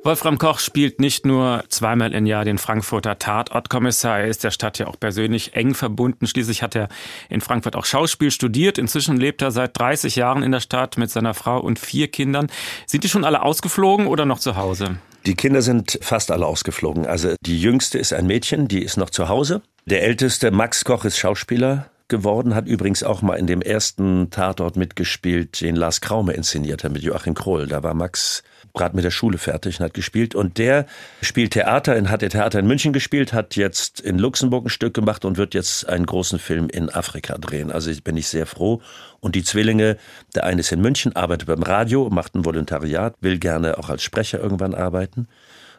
[0.09, 4.79] Wolfram Koch spielt nicht nur zweimal im Jahr den Frankfurter Tatortkommissar, er ist der Stadt
[4.79, 6.27] ja auch persönlich eng verbunden.
[6.27, 6.88] Schließlich hat er
[7.29, 8.79] in Frankfurt auch Schauspiel studiert.
[8.79, 12.47] Inzwischen lebt er seit 30 Jahren in der Stadt mit seiner Frau und vier Kindern.
[12.87, 14.97] Sind die schon alle ausgeflogen oder noch zu Hause?
[15.27, 17.05] Die Kinder sind fast alle ausgeflogen.
[17.05, 19.61] Also die jüngste ist ein Mädchen, die ist noch zu Hause.
[19.85, 24.77] Der älteste, Max Koch, ist Schauspieler geworden, hat übrigens auch mal in dem ersten Tatort
[24.77, 27.66] mitgespielt, den Lars Kraume inszeniert hat mit Joachim Kroll.
[27.66, 28.42] Da war Max
[28.79, 30.35] gerade mit der Schule fertig und hat gespielt.
[30.35, 30.87] Und der
[31.21, 35.27] spielt Theater, hat der Theater in München gespielt, hat jetzt in Luxemburg ein Stück gemacht
[35.27, 37.71] und wird jetzt einen großen Film in Afrika drehen.
[37.71, 38.81] Also bin ich sehr froh.
[39.21, 39.99] Und die Zwillinge,
[40.35, 44.03] der eine ist in München, arbeitet beim Radio, macht ein Volontariat, will gerne auch als
[44.03, 45.29] Sprecher irgendwann arbeiten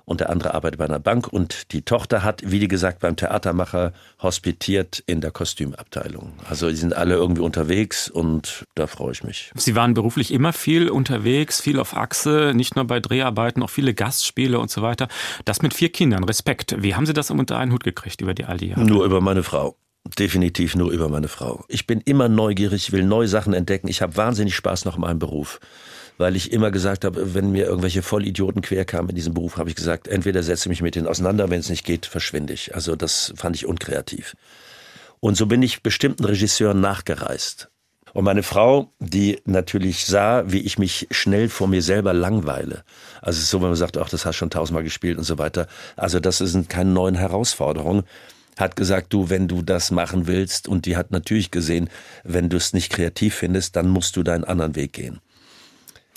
[0.09, 3.93] und der andere arbeitet bei einer Bank und die Tochter hat, wie gesagt, beim Theatermacher
[4.19, 6.33] hospitiert in der Kostümabteilung.
[6.49, 9.51] Also die sind alle irgendwie unterwegs und da freue ich mich.
[9.55, 13.93] Sie waren beruflich immer viel unterwegs, viel auf Achse, nicht nur bei Dreharbeiten, auch viele
[13.93, 15.07] Gastspiele und so weiter.
[15.45, 16.75] Das mit vier Kindern, Respekt.
[16.79, 18.83] Wie haben Sie das unter einen Hut gekriegt über die all die Jahre?
[18.83, 19.77] Nur über meine Frau.
[20.17, 21.65] Definitiv nur über meine Frau.
[21.67, 23.87] Ich bin immer neugierig, will neue Sachen entdecken.
[23.87, 25.59] Ich habe wahnsinnig Spaß noch in meinem Beruf
[26.19, 29.75] weil ich immer gesagt habe, wenn mir irgendwelche Vollidioten querkamen in diesem Beruf, habe ich
[29.75, 32.75] gesagt, entweder setze mich mit denen auseinander, wenn es nicht geht, verschwinde ich.
[32.75, 34.35] Also das fand ich unkreativ.
[35.21, 37.69] Und so bin ich bestimmten Regisseuren nachgereist.
[38.13, 42.83] Und meine Frau, die natürlich sah, wie ich mich schnell vor mir selber langweile.
[43.21, 45.23] Also es ist so, wenn man sagt, ach, das hast du schon tausendmal gespielt und
[45.23, 45.67] so weiter.
[45.95, 48.03] Also das sind keine neuen Herausforderungen
[48.57, 51.89] hat gesagt, du, wenn du das machen willst, und die hat natürlich gesehen,
[52.25, 55.21] wenn du es nicht kreativ findest, dann musst du deinen anderen Weg gehen.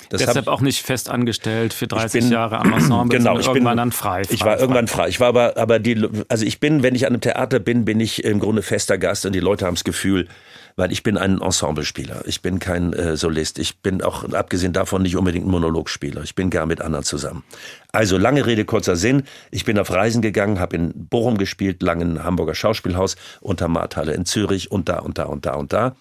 [0.08, 3.72] Das Deshalb auch nicht fest angestellt für 30 bin, Jahre am Ensemble, genau, ich irgendwann
[3.72, 4.34] bin, dann frei, frei.
[4.34, 4.60] Ich war frei.
[4.60, 5.08] irgendwann frei.
[5.08, 7.98] Ich war aber, aber die, also ich bin, wenn ich an einem Theater bin, bin
[7.98, 10.28] ich im Grunde fester Gast und die Leute haben das Gefühl,
[10.76, 12.22] weil ich bin ein Ensemblespieler.
[12.26, 13.58] Ich bin kein äh, Solist.
[13.58, 16.22] Ich bin auch, abgesehen davon, nicht unbedingt ein Monologspieler.
[16.22, 17.44] Ich bin gern mit anderen zusammen.
[17.92, 19.24] Also lange Rede, kurzer Sinn.
[19.50, 24.14] Ich bin auf Reisen gegangen, habe in Bochum gespielt, lange in Hamburger Schauspielhaus, unter Marthalle
[24.14, 25.94] in Zürich und da und da und da und da.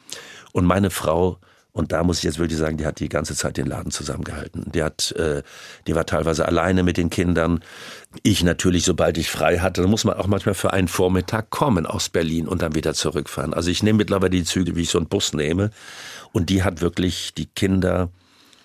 [0.54, 1.38] Und meine Frau
[1.74, 4.72] und da muss ich jetzt wirklich sagen, die hat die ganze Zeit den Laden zusammengehalten.
[4.74, 5.42] Die hat, äh,
[5.88, 7.64] die war teilweise alleine mit den Kindern.
[8.24, 11.86] Ich natürlich, sobald ich frei hatte, dann muss man auch manchmal für einen Vormittag kommen
[11.86, 13.54] aus Berlin und dann wieder zurückfahren.
[13.54, 15.72] Also ich nehme mittlerweile die Züge, wie ich so einen Bus nehme.
[16.34, 18.10] Und die hat wirklich die Kinder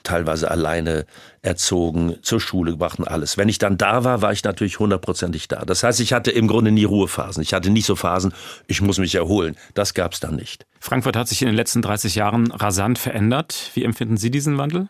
[0.07, 1.05] teilweise alleine
[1.43, 3.37] erzogen, zur Schule gebracht und alles.
[3.37, 5.65] Wenn ich dann da war, war ich natürlich hundertprozentig da.
[5.65, 7.43] Das heißt, ich hatte im Grunde nie Ruhephasen.
[7.43, 8.33] Ich hatte nicht so Phasen,
[8.67, 9.57] ich muss mich erholen.
[9.75, 10.67] Das gab es dann nicht.
[10.81, 13.71] Frankfurt hat sich in den letzten 30 Jahren rasant verändert.
[13.75, 14.89] Wie empfinden Sie diesen Wandel?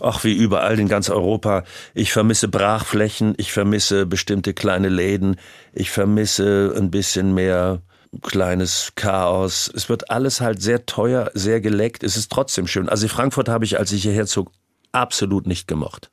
[0.00, 1.64] Ach, wie überall in ganz Europa.
[1.94, 5.36] Ich vermisse Brachflächen, ich vermisse bestimmte kleine Läden,
[5.72, 7.80] ich vermisse ein bisschen mehr
[8.22, 9.70] kleines Chaos.
[9.74, 12.02] Es wird alles halt sehr teuer, sehr geleckt.
[12.02, 12.88] Es ist trotzdem schön.
[12.88, 14.50] Also Frankfurt habe ich, als ich hierher zog,
[14.92, 16.10] absolut nicht gemocht.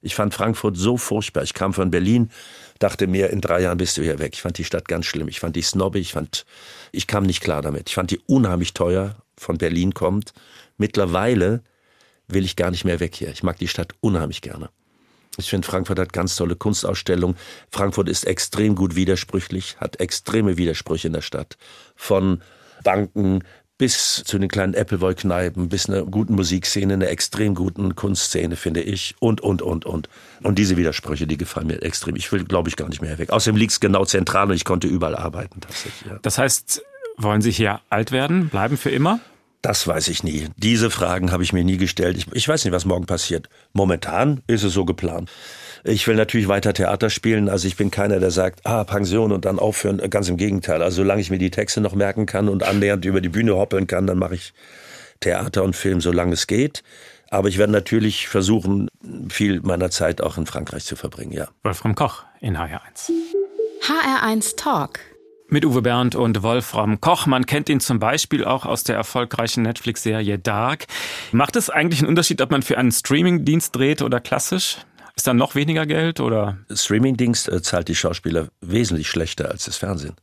[0.00, 1.42] Ich fand Frankfurt so furchtbar.
[1.42, 2.30] Ich kam von Berlin,
[2.78, 4.34] dachte mir, in drei Jahren bist du hier weg.
[4.34, 5.28] Ich fand die Stadt ganz schlimm.
[5.28, 6.02] Ich fand die snobbig.
[6.02, 6.44] Ich fand,
[6.92, 7.88] ich kam nicht klar damit.
[7.88, 9.16] Ich fand die unheimlich teuer.
[9.36, 10.32] Von Berlin kommt.
[10.76, 11.62] Mittlerweile
[12.28, 13.30] will ich gar nicht mehr weg hier.
[13.30, 14.70] Ich mag die Stadt unheimlich gerne.
[15.38, 17.36] Ich finde, Frankfurt hat ganz tolle Kunstausstellungen.
[17.70, 21.56] Frankfurt ist extrem gut widersprüchlich, hat extreme Widersprüche in der Stadt.
[21.96, 22.40] Von
[22.82, 23.42] Banken
[23.76, 29.16] bis zu den kleinen Appleboy-Kneipen, bis einer guten Musikszene, einer extrem guten Kunstszene, finde ich.
[29.18, 30.08] Und, und, und, und.
[30.42, 32.14] Und diese Widersprüche, die gefallen mir extrem.
[32.14, 33.30] Ich will, glaube ich, gar nicht mehr weg.
[33.30, 35.60] Außerdem liegt es genau zentral und ich konnte überall arbeiten.
[36.08, 36.18] Ja.
[36.22, 36.82] Das heißt,
[37.16, 39.20] wollen Sie hier alt werden, bleiben für immer?
[39.64, 40.48] Das weiß ich nie.
[40.58, 42.18] Diese Fragen habe ich mir nie gestellt.
[42.18, 43.48] Ich, ich, weiß nicht, was morgen passiert.
[43.72, 45.30] Momentan ist es so geplant.
[45.84, 47.48] Ich will natürlich weiter Theater spielen.
[47.48, 50.02] Also ich bin keiner, der sagt, ah, Pension und dann aufhören.
[50.10, 50.82] Ganz im Gegenteil.
[50.82, 53.86] Also solange ich mir die Texte noch merken kann und annähernd über die Bühne hoppeln
[53.86, 54.52] kann, dann mache ich
[55.20, 56.82] Theater und Film, solange es geht.
[57.30, 58.90] Aber ich werde natürlich versuchen,
[59.30, 61.48] viel meiner Zeit auch in Frankreich zu verbringen, ja.
[61.62, 63.10] Wolfram Koch in HR1.
[63.80, 65.00] HR1 Talk
[65.48, 67.26] mit Uwe Bernd und Wolfram Koch.
[67.26, 70.86] Man kennt ihn zum Beispiel auch aus der erfolgreichen Netflix-Serie Dark.
[71.32, 74.78] Macht es eigentlich einen Unterschied, ob man für einen Streaming-Dienst dreht oder klassisch?
[75.16, 76.58] Ist dann noch weniger Geld oder?
[76.72, 80.14] Streaming-Dienst äh, zahlt die Schauspieler wesentlich schlechter als das Fernsehen.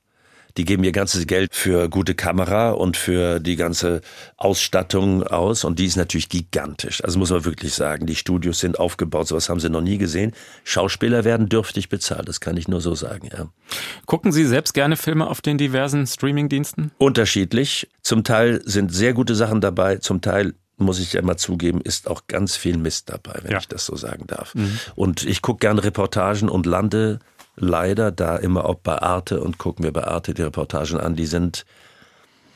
[0.57, 4.01] Die geben ihr ganzes Geld für gute Kamera und für die ganze
[4.37, 7.03] Ausstattung aus und die ist natürlich gigantisch.
[7.03, 10.33] Also muss man wirklich sagen, die Studios sind aufgebaut, sowas haben sie noch nie gesehen.
[10.63, 13.47] Schauspieler werden dürftig bezahlt, das kann ich nur so sagen, ja.
[14.05, 16.91] Gucken Sie selbst gerne Filme auf den diversen Streamingdiensten?
[16.97, 17.89] Unterschiedlich.
[18.01, 22.09] Zum Teil sind sehr gute Sachen dabei, zum Teil muss ich ja mal zugeben, ist
[22.09, 23.59] auch ganz viel Mist dabei, wenn ja.
[23.59, 24.55] ich das so sagen darf.
[24.55, 24.79] Mhm.
[24.95, 27.19] Und ich gucke gerne Reportagen und lande
[27.55, 31.15] leider da immer auch bei Arte und gucken mir bei Arte die Reportagen an.
[31.15, 31.65] Die sind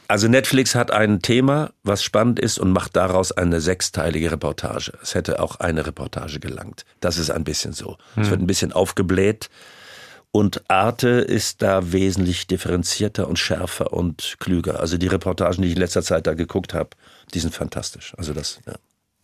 [0.08, 4.94] also Netflix hat ein Thema, was spannend ist und macht daraus eine sechsteilige Reportage.
[5.02, 6.86] Es hätte auch eine Reportage gelangt.
[7.00, 7.98] Das ist ein bisschen so.
[8.14, 8.24] Hm.
[8.24, 9.50] Es wird ein bisschen aufgebläht
[10.32, 14.80] und Arte ist da wesentlich differenzierter und schärfer und klüger.
[14.80, 16.90] Also die Reportagen, die ich in letzter Zeit da geguckt habe,
[17.34, 18.14] die sind fantastisch.
[18.18, 18.74] Also das, ja.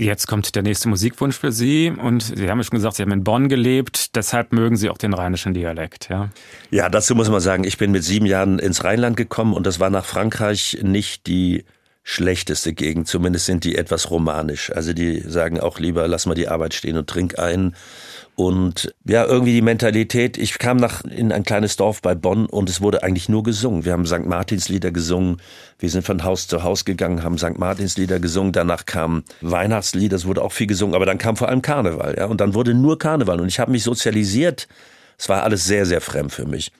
[0.01, 3.11] Jetzt kommt der nächste Musikwunsch für Sie und Sie haben ja schon gesagt, Sie haben
[3.11, 6.31] in Bonn gelebt, deshalb mögen Sie auch den rheinischen Dialekt, ja?
[6.71, 9.79] Ja, dazu muss man sagen, ich bin mit sieben Jahren ins Rheinland gekommen und das
[9.79, 11.65] war nach Frankreich nicht die
[12.01, 14.71] schlechteste Gegend, zumindest sind die etwas romanisch.
[14.71, 17.75] Also die sagen auch lieber, lass mal die Arbeit stehen und trink ein.
[18.35, 20.37] Und ja, irgendwie die Mentalität.
[20.37, 23.85] Ich kam nach in ein kleines Dorf bei Bonn und es wurde eigentlich nur gesungen.
[23.85, 24.25] Wir haben St.
[24.25, 25.41] Martins Lieder gesungen.
[25.77, 27.59] Wir sind von Haus zu Haus gegangen, haben St.
[27.59, 28.53] Martins Lieder gesungen.
[28.53, 32.25] Danach kam Weihnachtslieder, es wurde auch viel gesungen, aber dann kam vor allem Karneval, ja.
[32.25, 33.41] Und dann wurde nur Karneval.
[33.41, 34.67] Und ich habe mich sozialisiert.
[35.17, 36.71] Es war alles sehr, sehr fremd für mich.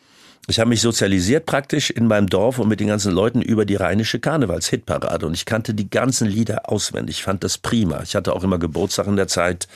[0.48, 3.76] Ich habe mich sozialisiert praktisch in meinem Dorf und mit den ganzen Leuten über die
[3.76, 7.18] rheinische Karnevalshitparade und ich kannte die ganzen Lieder auswendig.
[7.18, 8.02] Ich fand das prima.
[8.02, 9.68] Ich hatte auch immer Geburtstag in der Zeit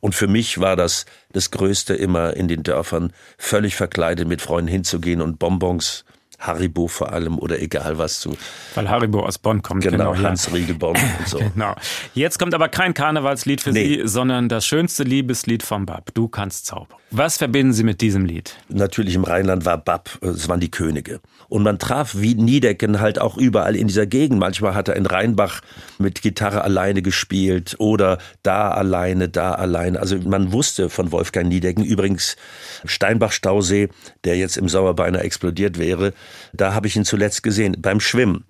[0.00, 4.68] und für mich war das das Größte immer in den Dörfern völlig verkleidet mit Freunden
[4.68, 6.04] hinzugehen und Bonbons
[6.38, 8.36] Haribo vor allem oder egal was zu.
[8.74, 9.82] Weil Haribo aus Bonn kommt.
[9.82, 11.38] Genau, genau Hans Riegel Bonn und so.
[11.54, 11.74] genau.
[12.14, 14.02] Jetzt kommt aber kein Karnevalslied für nee.
[14.02, 16.14] Sie, sondern das schönste Liebeslied vom Bab.
[16.14, 16.98] Du kannst zaubern.
[17.10, 18.54] Was verbinden Sie mit diesem Lied?
[18.68, 21.20] Natürlich im Rheinland war Bab, es waren die Könige.
[21.48, 24.38] Und man traf wie Niedecken halt auch überall in dieser Gegend.
[24.38, 25.62] Manchmal hat er in Rheinbach
[25.98, 29.98] mit Gitarre alleine gespielt oder da alleine, da alleine.
[30.00, 32.36] Also man wusste von Wolfgang Niedecken, übrigens
[32.84, 33.88] Steinbach-Stausee,
[34.24, 36.12] der jetzt im Sommer beinahe explodiert wäre,
[36.52, 38.44] Da habe ich ihn zuletzt gesehen, beim Schwimmen.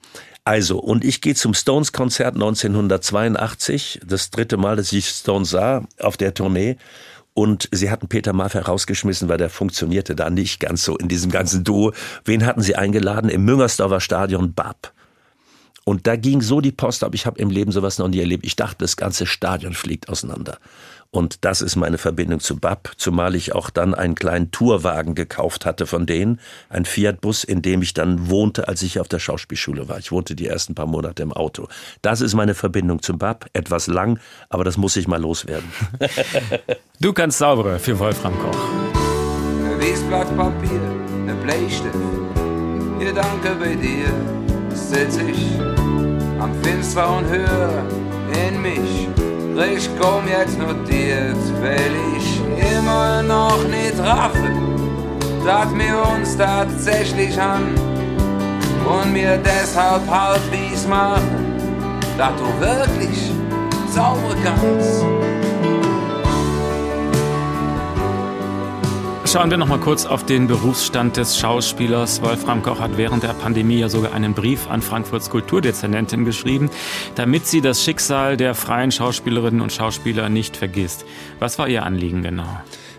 [0.45, 6.17] Also, und ich gehe zum Stones-Konzert 1982, das dritte Mal, dass ich Stones sah auf
[6.17, 6.77] der Tournee.
[7.35, 11.31] Und sie hatten Peter Maffay rausgeschmissen, weil der funktionierte da nicht ganz so in diesem
[11.31, 11.93] ganzen Duo.
[12.25, 13.31] Wen hatten sie eingeladen?
[13.31, 14.93] Im Müngersdorfer Stadion Bab.
[15.85, 18.45] Und da ging so die Post ab, ich habe im Leben sowas noch nie erlebt.
[18.45, 20.59] Ich dachte, das ganze Stadion fliegt auseinander.
[21.11, 25.65] Und das ist meine Verbindung zu BAP, zumal ich auch dann einen kleinen Tourwagen gekauft
[25.65, 29.89] hatte von denen, ein Fiat-Bus, in dem ich dann wohnte, als ich auf der Schauspielschule
[29.89, 29.99] war.
[29.99, 31.67] Ich wohnte die ersten paar Monate im Auto.
[32.03, 35.71] Das ist meine Verbindung zum BAP, etwas lang, aber das muss ich mal loswerden.
[37.01, 38.59] du kannst saubere für Wolfram Koch.
[39.79, 40.81] Wie Blatt Papier,
[41.25, 41.95] ne Bleistift,
[42.99, 44.13] Gedanke bei dir,
[44.75, 45.59] sitz ich
[46.39, 47.85] am Fenster und höre
[48.49, 49.09] in mich
[49.67, 54.51] ich komm jetzt notiert, weil ich immer noch nicht raffe,
[55.45, 57.75] dass wir uns tatsächlich an
[58.87, 61.57] und mir deshalb halt dies machen,
[62.17, 63.33] dass du wirklich
[63.93, 65.05] sauber kannst.
[69.31, 72.23] Schauen wir noch mal kurz auf den Berufsstand des Schauspielers.
[72.23, 76.71] Wolfram Koch hat während der Pandemie ja sogar einen Brief an Frankfurts Kulturdezernentin geschrieben,
[77.15, 81.05] damit sie das Schicksal der freien Schauspielerinnen und Schauspieler nicht vergisst.
[81.41, 82.47] Was war Ihr Anliegen genau?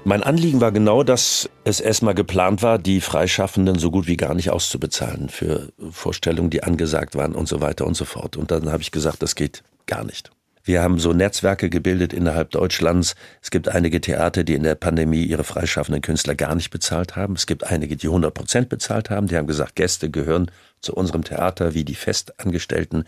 [0.03, 4.35] Mein Anliegen war genau, dass es erstmal geplant war, die Freischaffenden so gut wie gar
[4.35, 8.37] nicht auszubezahlen für Vorstellungen, die angesagt waren und so weiter und so fort.
[8.37, 10.29] Und dann habe ich gesagt, das geht gar nicht.
[10.69, 13.15] Wir haben so Netzwerke gebildet innerhalb Deutschlands.
[13.41, 17.33] Es gibt einige Theater, die in der Pandemie ihre freischaffenden Künstler gar nicht bezahlt haben.
[17.33, 19.25] Es gibt einige, die 100 Prozent bezahlt haben.
[19.25, 23.05] Die haben gesagt, Gäste gehören zu unserem Theater wie die Festangestellten.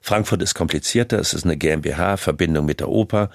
[0.00, 1.18] Frankfurt ist komplizierter.
[1.18, 3.28] Es ist eine GmbH, Verbindung mit der Oper.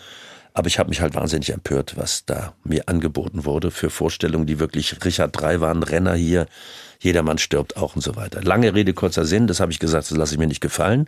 [0.55, 4.59] Aber ich habe mich halt wahnsinnig empört, was da mir angeboten wurde für Vorstellungen, die
[4.59, 6.47] wirklich Richard III waren, Renner hier,
[6.99, 8.41] jedermann stirbt auch und so weiter.
[8.41, 11.07] Lange Rede, kurzer Sinn, das habe ich gesagt, das lasse ich mir nicht gefallen.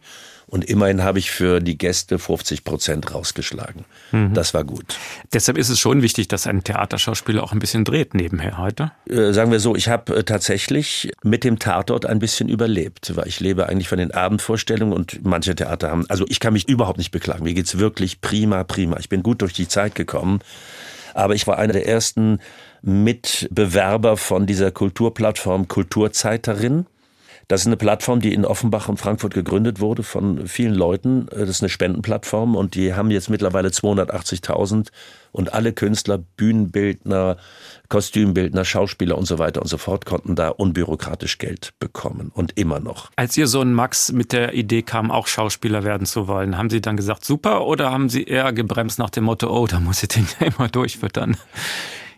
[0.52, 3.86] Und immerhin habe ich für die Gäste 50 Prozent rausgeschlagen.
[4.12, 4.34] Mhm.
[4.34, 4.98] Das war gut.
[5.32, 8.92] Deshalb ist es schon wichtig, dass ein Theaterschauspieler auch ein bisschen dreht nebenher heute.
[9.10, 13.30] Äh, sagen wir so, ich habe äh, tatsächlich mit dem Tatort ein bisschen überlebt, weil
[13.30, 16.98] ich lebe eigentlich von den Abendvorstellungen und manche Theater haben, also ich kann mich überhaupt
[16.98, 17.46] nicht beklagen.
[17.46, 18.98] Mir geht's wirklich prima, prima.
[19.00, 20.40] Ich bin gut durch die Zeit gekommen.
[21.14, 22.40] Aber ich war einer der ersten
[22.82, 26.88] Mitbewerber von dieser Kulturplattform Kulturzeiterin.
[27.52, 31.26] Das ist eine Plattform, die in Offenbach und Frankfurt gegründet wurde von vielen Leuten.
[31.30, 34.88] Das ist eine Spendenplattform und die haben jetzt mittlerweile 280.000
[35.34, 37.36] und alle Künstler, Bühnenbildner,
[37.90, 42.80] Kostümbildner, Schauspieler und so weiter und so fort konnten da unbürokratisch Geld bekommen und immer
[42.80, 43.12] noch.
[43.18, 46.80] Als Ihr Sohn Max mit der Idee kam, auch Schauspieler werden zu wollen, haben Sie
[46.80, 50.08] dann gesagt, super oder haben Sie eher gebremst nach dem Motto, oh, da muss ich
[50.08, 51.36] den ja immer durchfüttern?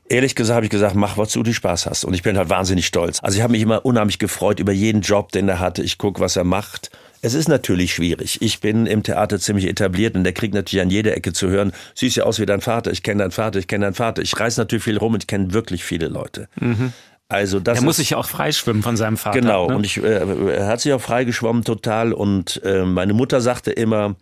[0.10, 2.04] Ehrlich gesagt habe ich gesagt, mach, was du Spaß hast.
[2.04, 3.20] Und ich bin halt wahnsinnig stolz.
[3.22, 5.82] Also ich habe mich immer unheimlich gefreut über jeden Job, den er hatte.
[5.82, 6.92] Ich gucke, was er macht.
[7.22, 8.42] Es ist natürlich schwierig.
[8.42, 11.72] Ich bin im Theater ziemlich etabliert und der kriegt natürlich an jeder Ecke zu hören,
[11.96, 14.22] siehst ja aus wie dein Vater, ich kenne deinen Vater, ich kenne deinen Vater.
[14.22, 16.50] Ich reise natürlich viel rum und ich kenne wirklich viele Leute.
[16.60, 16.92] Mhm.
[17.30, 19.40] Also das er muss sich ja auch freischwimmen von seinem Vater.
[19.40, 19.76] Genau, ne?
[19.78, 24.16] und ich, äh, er hat sich auch freigeschwommen total und äh, meine Mutter sagte immer,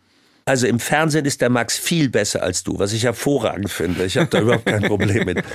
[0.51, 4.03] also im Fernsehen ist der Max viel besser als du, was ich hervorragend finde.
[4.03, 5.43] Ich habe da überhaupt kein Problem mit.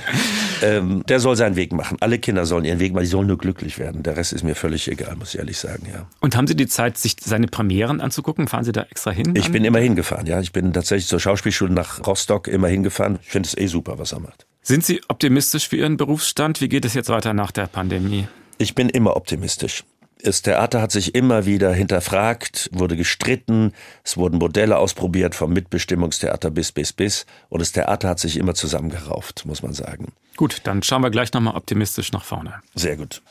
[0.63, 1.97] Ähm, der soll seinen Weg machen.
[1.99, 4.01] Alle Kinder sollen ihren Weg machen, die sollen nur glücklich werden.
[4.01, 6.07] Der Rest ist mir völlig egal, muss ich ehrlich sagen, ja.
[6.19, 8.47] Und haben Sie die Zeit, sich seine Premieren anzugucken?
[8.47, 9.35] Fahren Sie da extra hin?
[9.35, 10.39] Ich bin immer hingefahren, ja.
[10.39, 13.19] Ich bin tatsächlich zur Schauspielschule nach Rostock immer hingefahren.
[13.21, 14.47] Ich finde es eh super, was er macht.
[14.63, 16.59] Sind Sie optimistisch für Ihren Berufsstand?
[16.59, 18.27] Wie geht es jetzt weiter nach der Pandemie?
[18.57, 19.83] Ich bin immer optimistisch.
[20.23, 26.49] Das Theater hat sich immer wieder hinterfragt, wurde gestritten, es wurden Modelle ausprobiert vom Mitbestimmungstheater
[26.49, 30.13] bis bis bis und das Theater hat sich immer zusammengerauft, muss man sagen.
[30.35, 32.55] Gut, dann schauen wir gleich nochmal optimistisch nach vorne.
[32.75, 33.21] Sehr gut.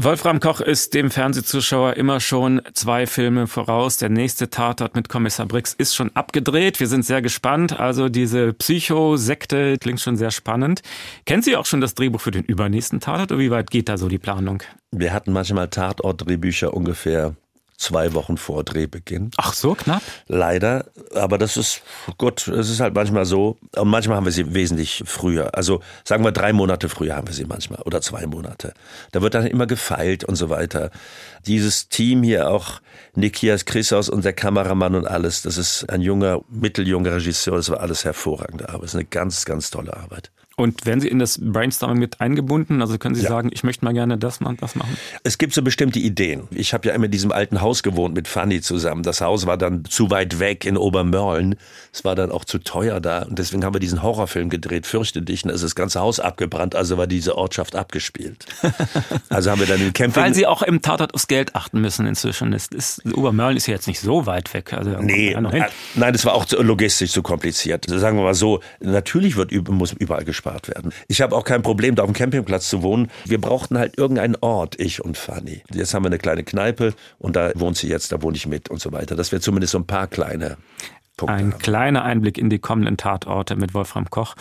[0.00, 3.96] Wolfram Koch ist dem Fernsehzuschauer immer schon zwei Filme voraus.
[3.96, 6.78] Der nächste Tatort mit Kommissar Brix ist schon abgedreht.
[6.78, 7.80] Wir sind sehr gespannt.
[7.80, 10.82] Also diese Psycho-Sekte klingt schon sehr spannend.
[11.26, 13.98] Kennen Sie auch schon das Drehbuch für den übernächsten Tatort oder wie weit geht da
[13.98, 14.62] so die Planung?
[14.92, 17.34] Wir hatten manchmal Tatort-Drehbücher ungefähr
[17.78, 19.30] zwei Wochen vor Drehbeginn.
[19.36, 20.02] Ach so, knapp?
[20.26, 21.82] Leider, aber das ist
[22.18, 23.56] gut, es ist halt manchmal so.
[23.76, 25.54] Und manchmal haben wir sie wesentlich früher.
[25.54, 28.74] Also sagen wir drei Monate früher haben wir sie manchmal oder zwei Monate.
[29.12, 30.90] Da wird dann immer gefeilt und so weiter.
[31.46, 32.80] Dieses Team hier auch,
[33.14, 37.80] Nikias Chrysos und der Kameramann und alles, das ist ein junger, mitteljunger Regisseur, das war
[37.80, 38.82] alles hervorragende Arbeit.
[38.82, 40.30] Das ist eine ganz, ganz tolle Arbeit.
[40.58, 42.82] Und werden Sie in das Brainstorming mit eingebunden?
[42.82, 43.28] Also können Sie ja.
[43.28, 44.96] sagen, ich möchte mal gerne das und das machen?
[45.22, 46.48] Es gibt so bestimmte Ideen.
[46.50, 49.04] Ich habe ja immer in diesem alten Haus gewohnt mit Fanny zusammen.
[49.04, 51.54] Das Haus war dann zu weit weg in Obermörlen.
[51.92, 53.22] Es war dann auch zu teuer da.
[53.22, 55.44] Und deswegen haben wir diesen Horrorfilm gedreht, Fürchte dich.
[55.44, 58.44] Und da ist das ganze Haus abgebrannt, also war diese Ortschaft abgespielt.
[59.28, 60.20] also haben wir dann den Camping...
[60.20, 62.52] Weil Sie auch im Tatort aufs Geld achten müssen inzwischen.
[62.52, 64.72] Ist, ist, Obermörlen ist ja jetzt nicht so weit weg.
[64.72, 65.40] Also nee, äh,
[65.94, 67.84] nein, das war auch logistisch zu kompliziert.
[67.88, 70.92] Sagen wir mal so, natürlich wird, muss überall gespart werden.
[71.08, 73.10] Ich habe auch kein Problem, da auf dem Campingplatz zu wohnen.
[73.24, 75.62] Wir brauchten halt irgendeinen Ort, ich und Fanny.
[75.72, 78.68] Jetzt haben wir eine kleine Kneipe und da wohnt sie jetzt, da wohne ich mit
[78.68, 79.16] und so weiter.
[79.16, 80.56] Das wäre zumindest so ein paar kleine
[81.18, 81.58] Punkte Ein haben.
[81.58, 84.34] kleiner Einblick in die kommenden Tatorte mit Wolfram Koch.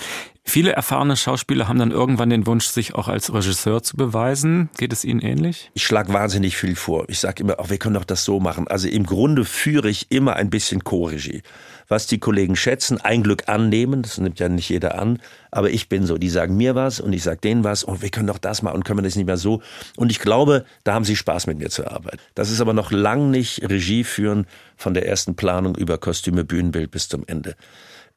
[0.43, 4.69] Viele erfahrene Schauspieler haben dann irgendwann den Wunsch, sich auch als Regisseur zu beweisen.
[4.77, 5.71] Geht es Ihnen ähnlich?
[5.73, 7.03] Ich schlage wahnsinnig viel vor.
[7.09, 8.65] Ich sage immer, auch wir können doch das so machen.
[8.69, 11.41] Also im Grunde führe ich immer ein bisschen Co-Regie
[11.87, 15.19] was die Kollegen schätzen, ein Glück annehmen, das nimmt ja nicht jeder an,
[15.51, 18.09] aber ich bin so, die sagen mir was und ich sage denen was und wir
[18.09, 19.61] können doch das mal und können wir das nicht mehr so.
[19.95, 22.19] Und ich glaube, da haben sie Spaß mit mir zu arbeiten.
[22.35, 26.91] Das ist aber noch lang nicht Regie führen von der ersten Planung über Kostüme, Bühnenbild
[26.91, 27.55] bis zum Ende.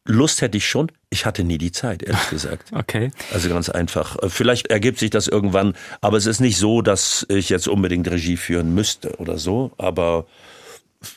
[0.07, 2.73] Lust hätte ich schon, ich hatte nie die Zeit, ehrlich gesagt.
[2.73, 3.11] Okay.
[3.33, 4.17] Also ganz einfach.
[4.29, 8.37] Vielleicht ergibt sich das irgendwann, aber es ist nicht so, dass ich jetzt unbedingt Regie
[8.37, 10.27] führen müsste oder so, aber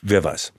[0.01, 0.53] Wer weiß.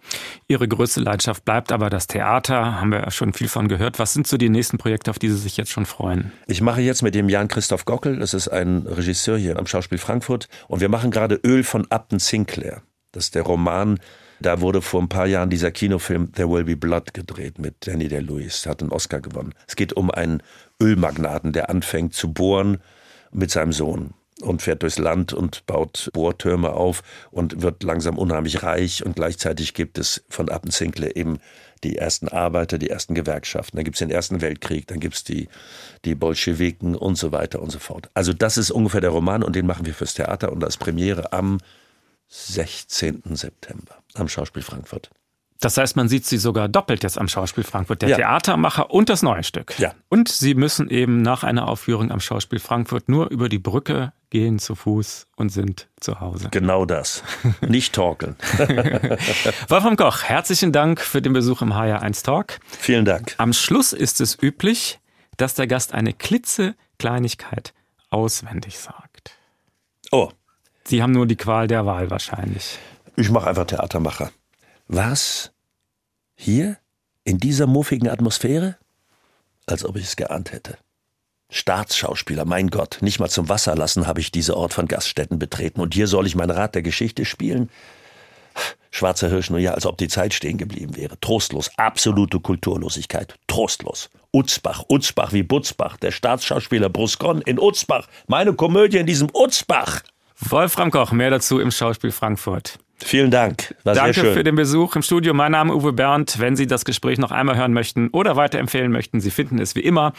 [0.48, 3.98] Ihre größte Leidenschaft bleibt aber das Theater, haben wir ja schon viel von gehört.
[3.98, 6.32] Was sind so die nächsten Projekte, auf die Sie sich jetzt schon freuen?
[6.46, 10.48] Ich mache jetzt mit dem Jan-Christoph Gockel, das ist ein Regisseur hier am Schauspiel Frankfurt,
[10.68, 12.82] und wir machen gerade Öl von Upton Sinclair.
[13.12, 13.98] Das ist der Roman,
[14.40, 18.08] da wurde vor ein paar Jahren dieser Kinofilm There Will Be Blood gedreht mit Danny
[18.08, 19.54] DeLuis, hat einen Oscar gewonnen.
[19.66, 20.42] Es geht um einen
[20.82, 22.78] Ölmagnaten, der anfängt zu bohren
[23.32, 28.62] mit seinem Sohn und fährt durchs Land und baut Bohrtürme auf und wird langsam unheimlich
[28.62, 31.38] reich und gleichzeitig gibt es von Appenzinkle eben
[31.84, 35.24] die ersten Arbeiter, die ersten Gewerkschaften, dann gibt es den Ersten Weltkrieg, dann gibt es
[35.24, 35.48] die,
[36.04, 38.10] die Bolschewiken und so weiter und so fort.
[38.14, 41.32] Also das ist ungefähr der Roman und den machen wir fürs Theater und als Premiere
[41.32, 41.58] am
[42.28, 43.22] 16.
[43.36, 45.10] September am Schauspiel Frankfurt.
[45.60, 48.16] Das heißt, man sieht sie sogar doppelt jetzt am Schauspiel Frankfurt, der ja.
[48.16, 49.78] Theatermacher und das neue Stück.
[49.78, 49.94] Ja.
[50.08, 54.58] Und sie müssen eben nach einer Aufführung am Schauspiel Frankfurt nur über die Brücke gehen
[54.58, 56.48] zu Fuß und sind zu Hause.
[56.50, 57.22] Genau das.
[57.60, 58.34] Nicht torkeln.
[59.68, 62.58] Wolfram Koch, herzlichen Dank für den Besuch im HR1 Talk.
[62.66, 63.36] Vielen Dank.
[63.38, 64.98] Am Schluss ist es üblich,
[65.36, 67.74] dass der Gast eine klitzekleinigkeit
[68.10, 69.38] auswendig sagt.
[70.10, 70.32] Oh.
[70.82, 72.80] Sie haben nur die Qual der Wahl wahrscheinlich.
[73.14, 74.32] Ich mache einfach Theatermacher.
[74.88, 75.52] Was
[76.34, 76.76] hier?
[77.22, 78.78] In dieser muffigen Atmosphäre?
[79.66, 80.76] Als ob ich es geahnt hätte.
[81.54, 85.80] Staatsschauspieler, mein Gott, nicht mal zum Wasser lassen habe ich diese Ort von Gaststätten betreten
[85.80, 87.70] und hier soll ich mein Rat der Geschichte spielen?
[88.90, 91.18] Schwarzer Hirsch nur ja, als ob die Zeit stehen geblieben wäre.
[91.20, 94.10] Trostlos, absolute Kulturlosigkeit, trostlos.
[94.32, 100.02] Utzbach, Utzbach wie Butzbach, der Staatsschauspieler Bruscon in Utzbach, meine Komödie in diesem Utzbach.
[100.40, 102.80] Wolfram Koch, mehr dazu im Schauspiel Frankfurt.
[103.02, 103.74] Vielen Dank.
[103.84, 105.34] War Danke für den Besuch im Studio.
[105.34, 106.38] Mein Name ist Uwe Bernd.
[106.38, 109.80] Wenn Sie das Gespräch noch einmal hören möchten oder weiterempfehlen möchten, Sie finden es wie
[109.80, 110.12] immer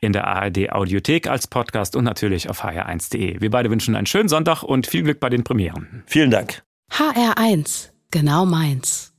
[0.00, 3.40] in der ARD Audiothek als Podcast und natürlich auf hr1.de.
[3.40, 6.02] Wir beide wünschen einen schönen Sonntag und viel Glück bei den Premieren.
[6.06, 6.62] Vielen Dank.
[6.90, 9.11] HR1, genau meins.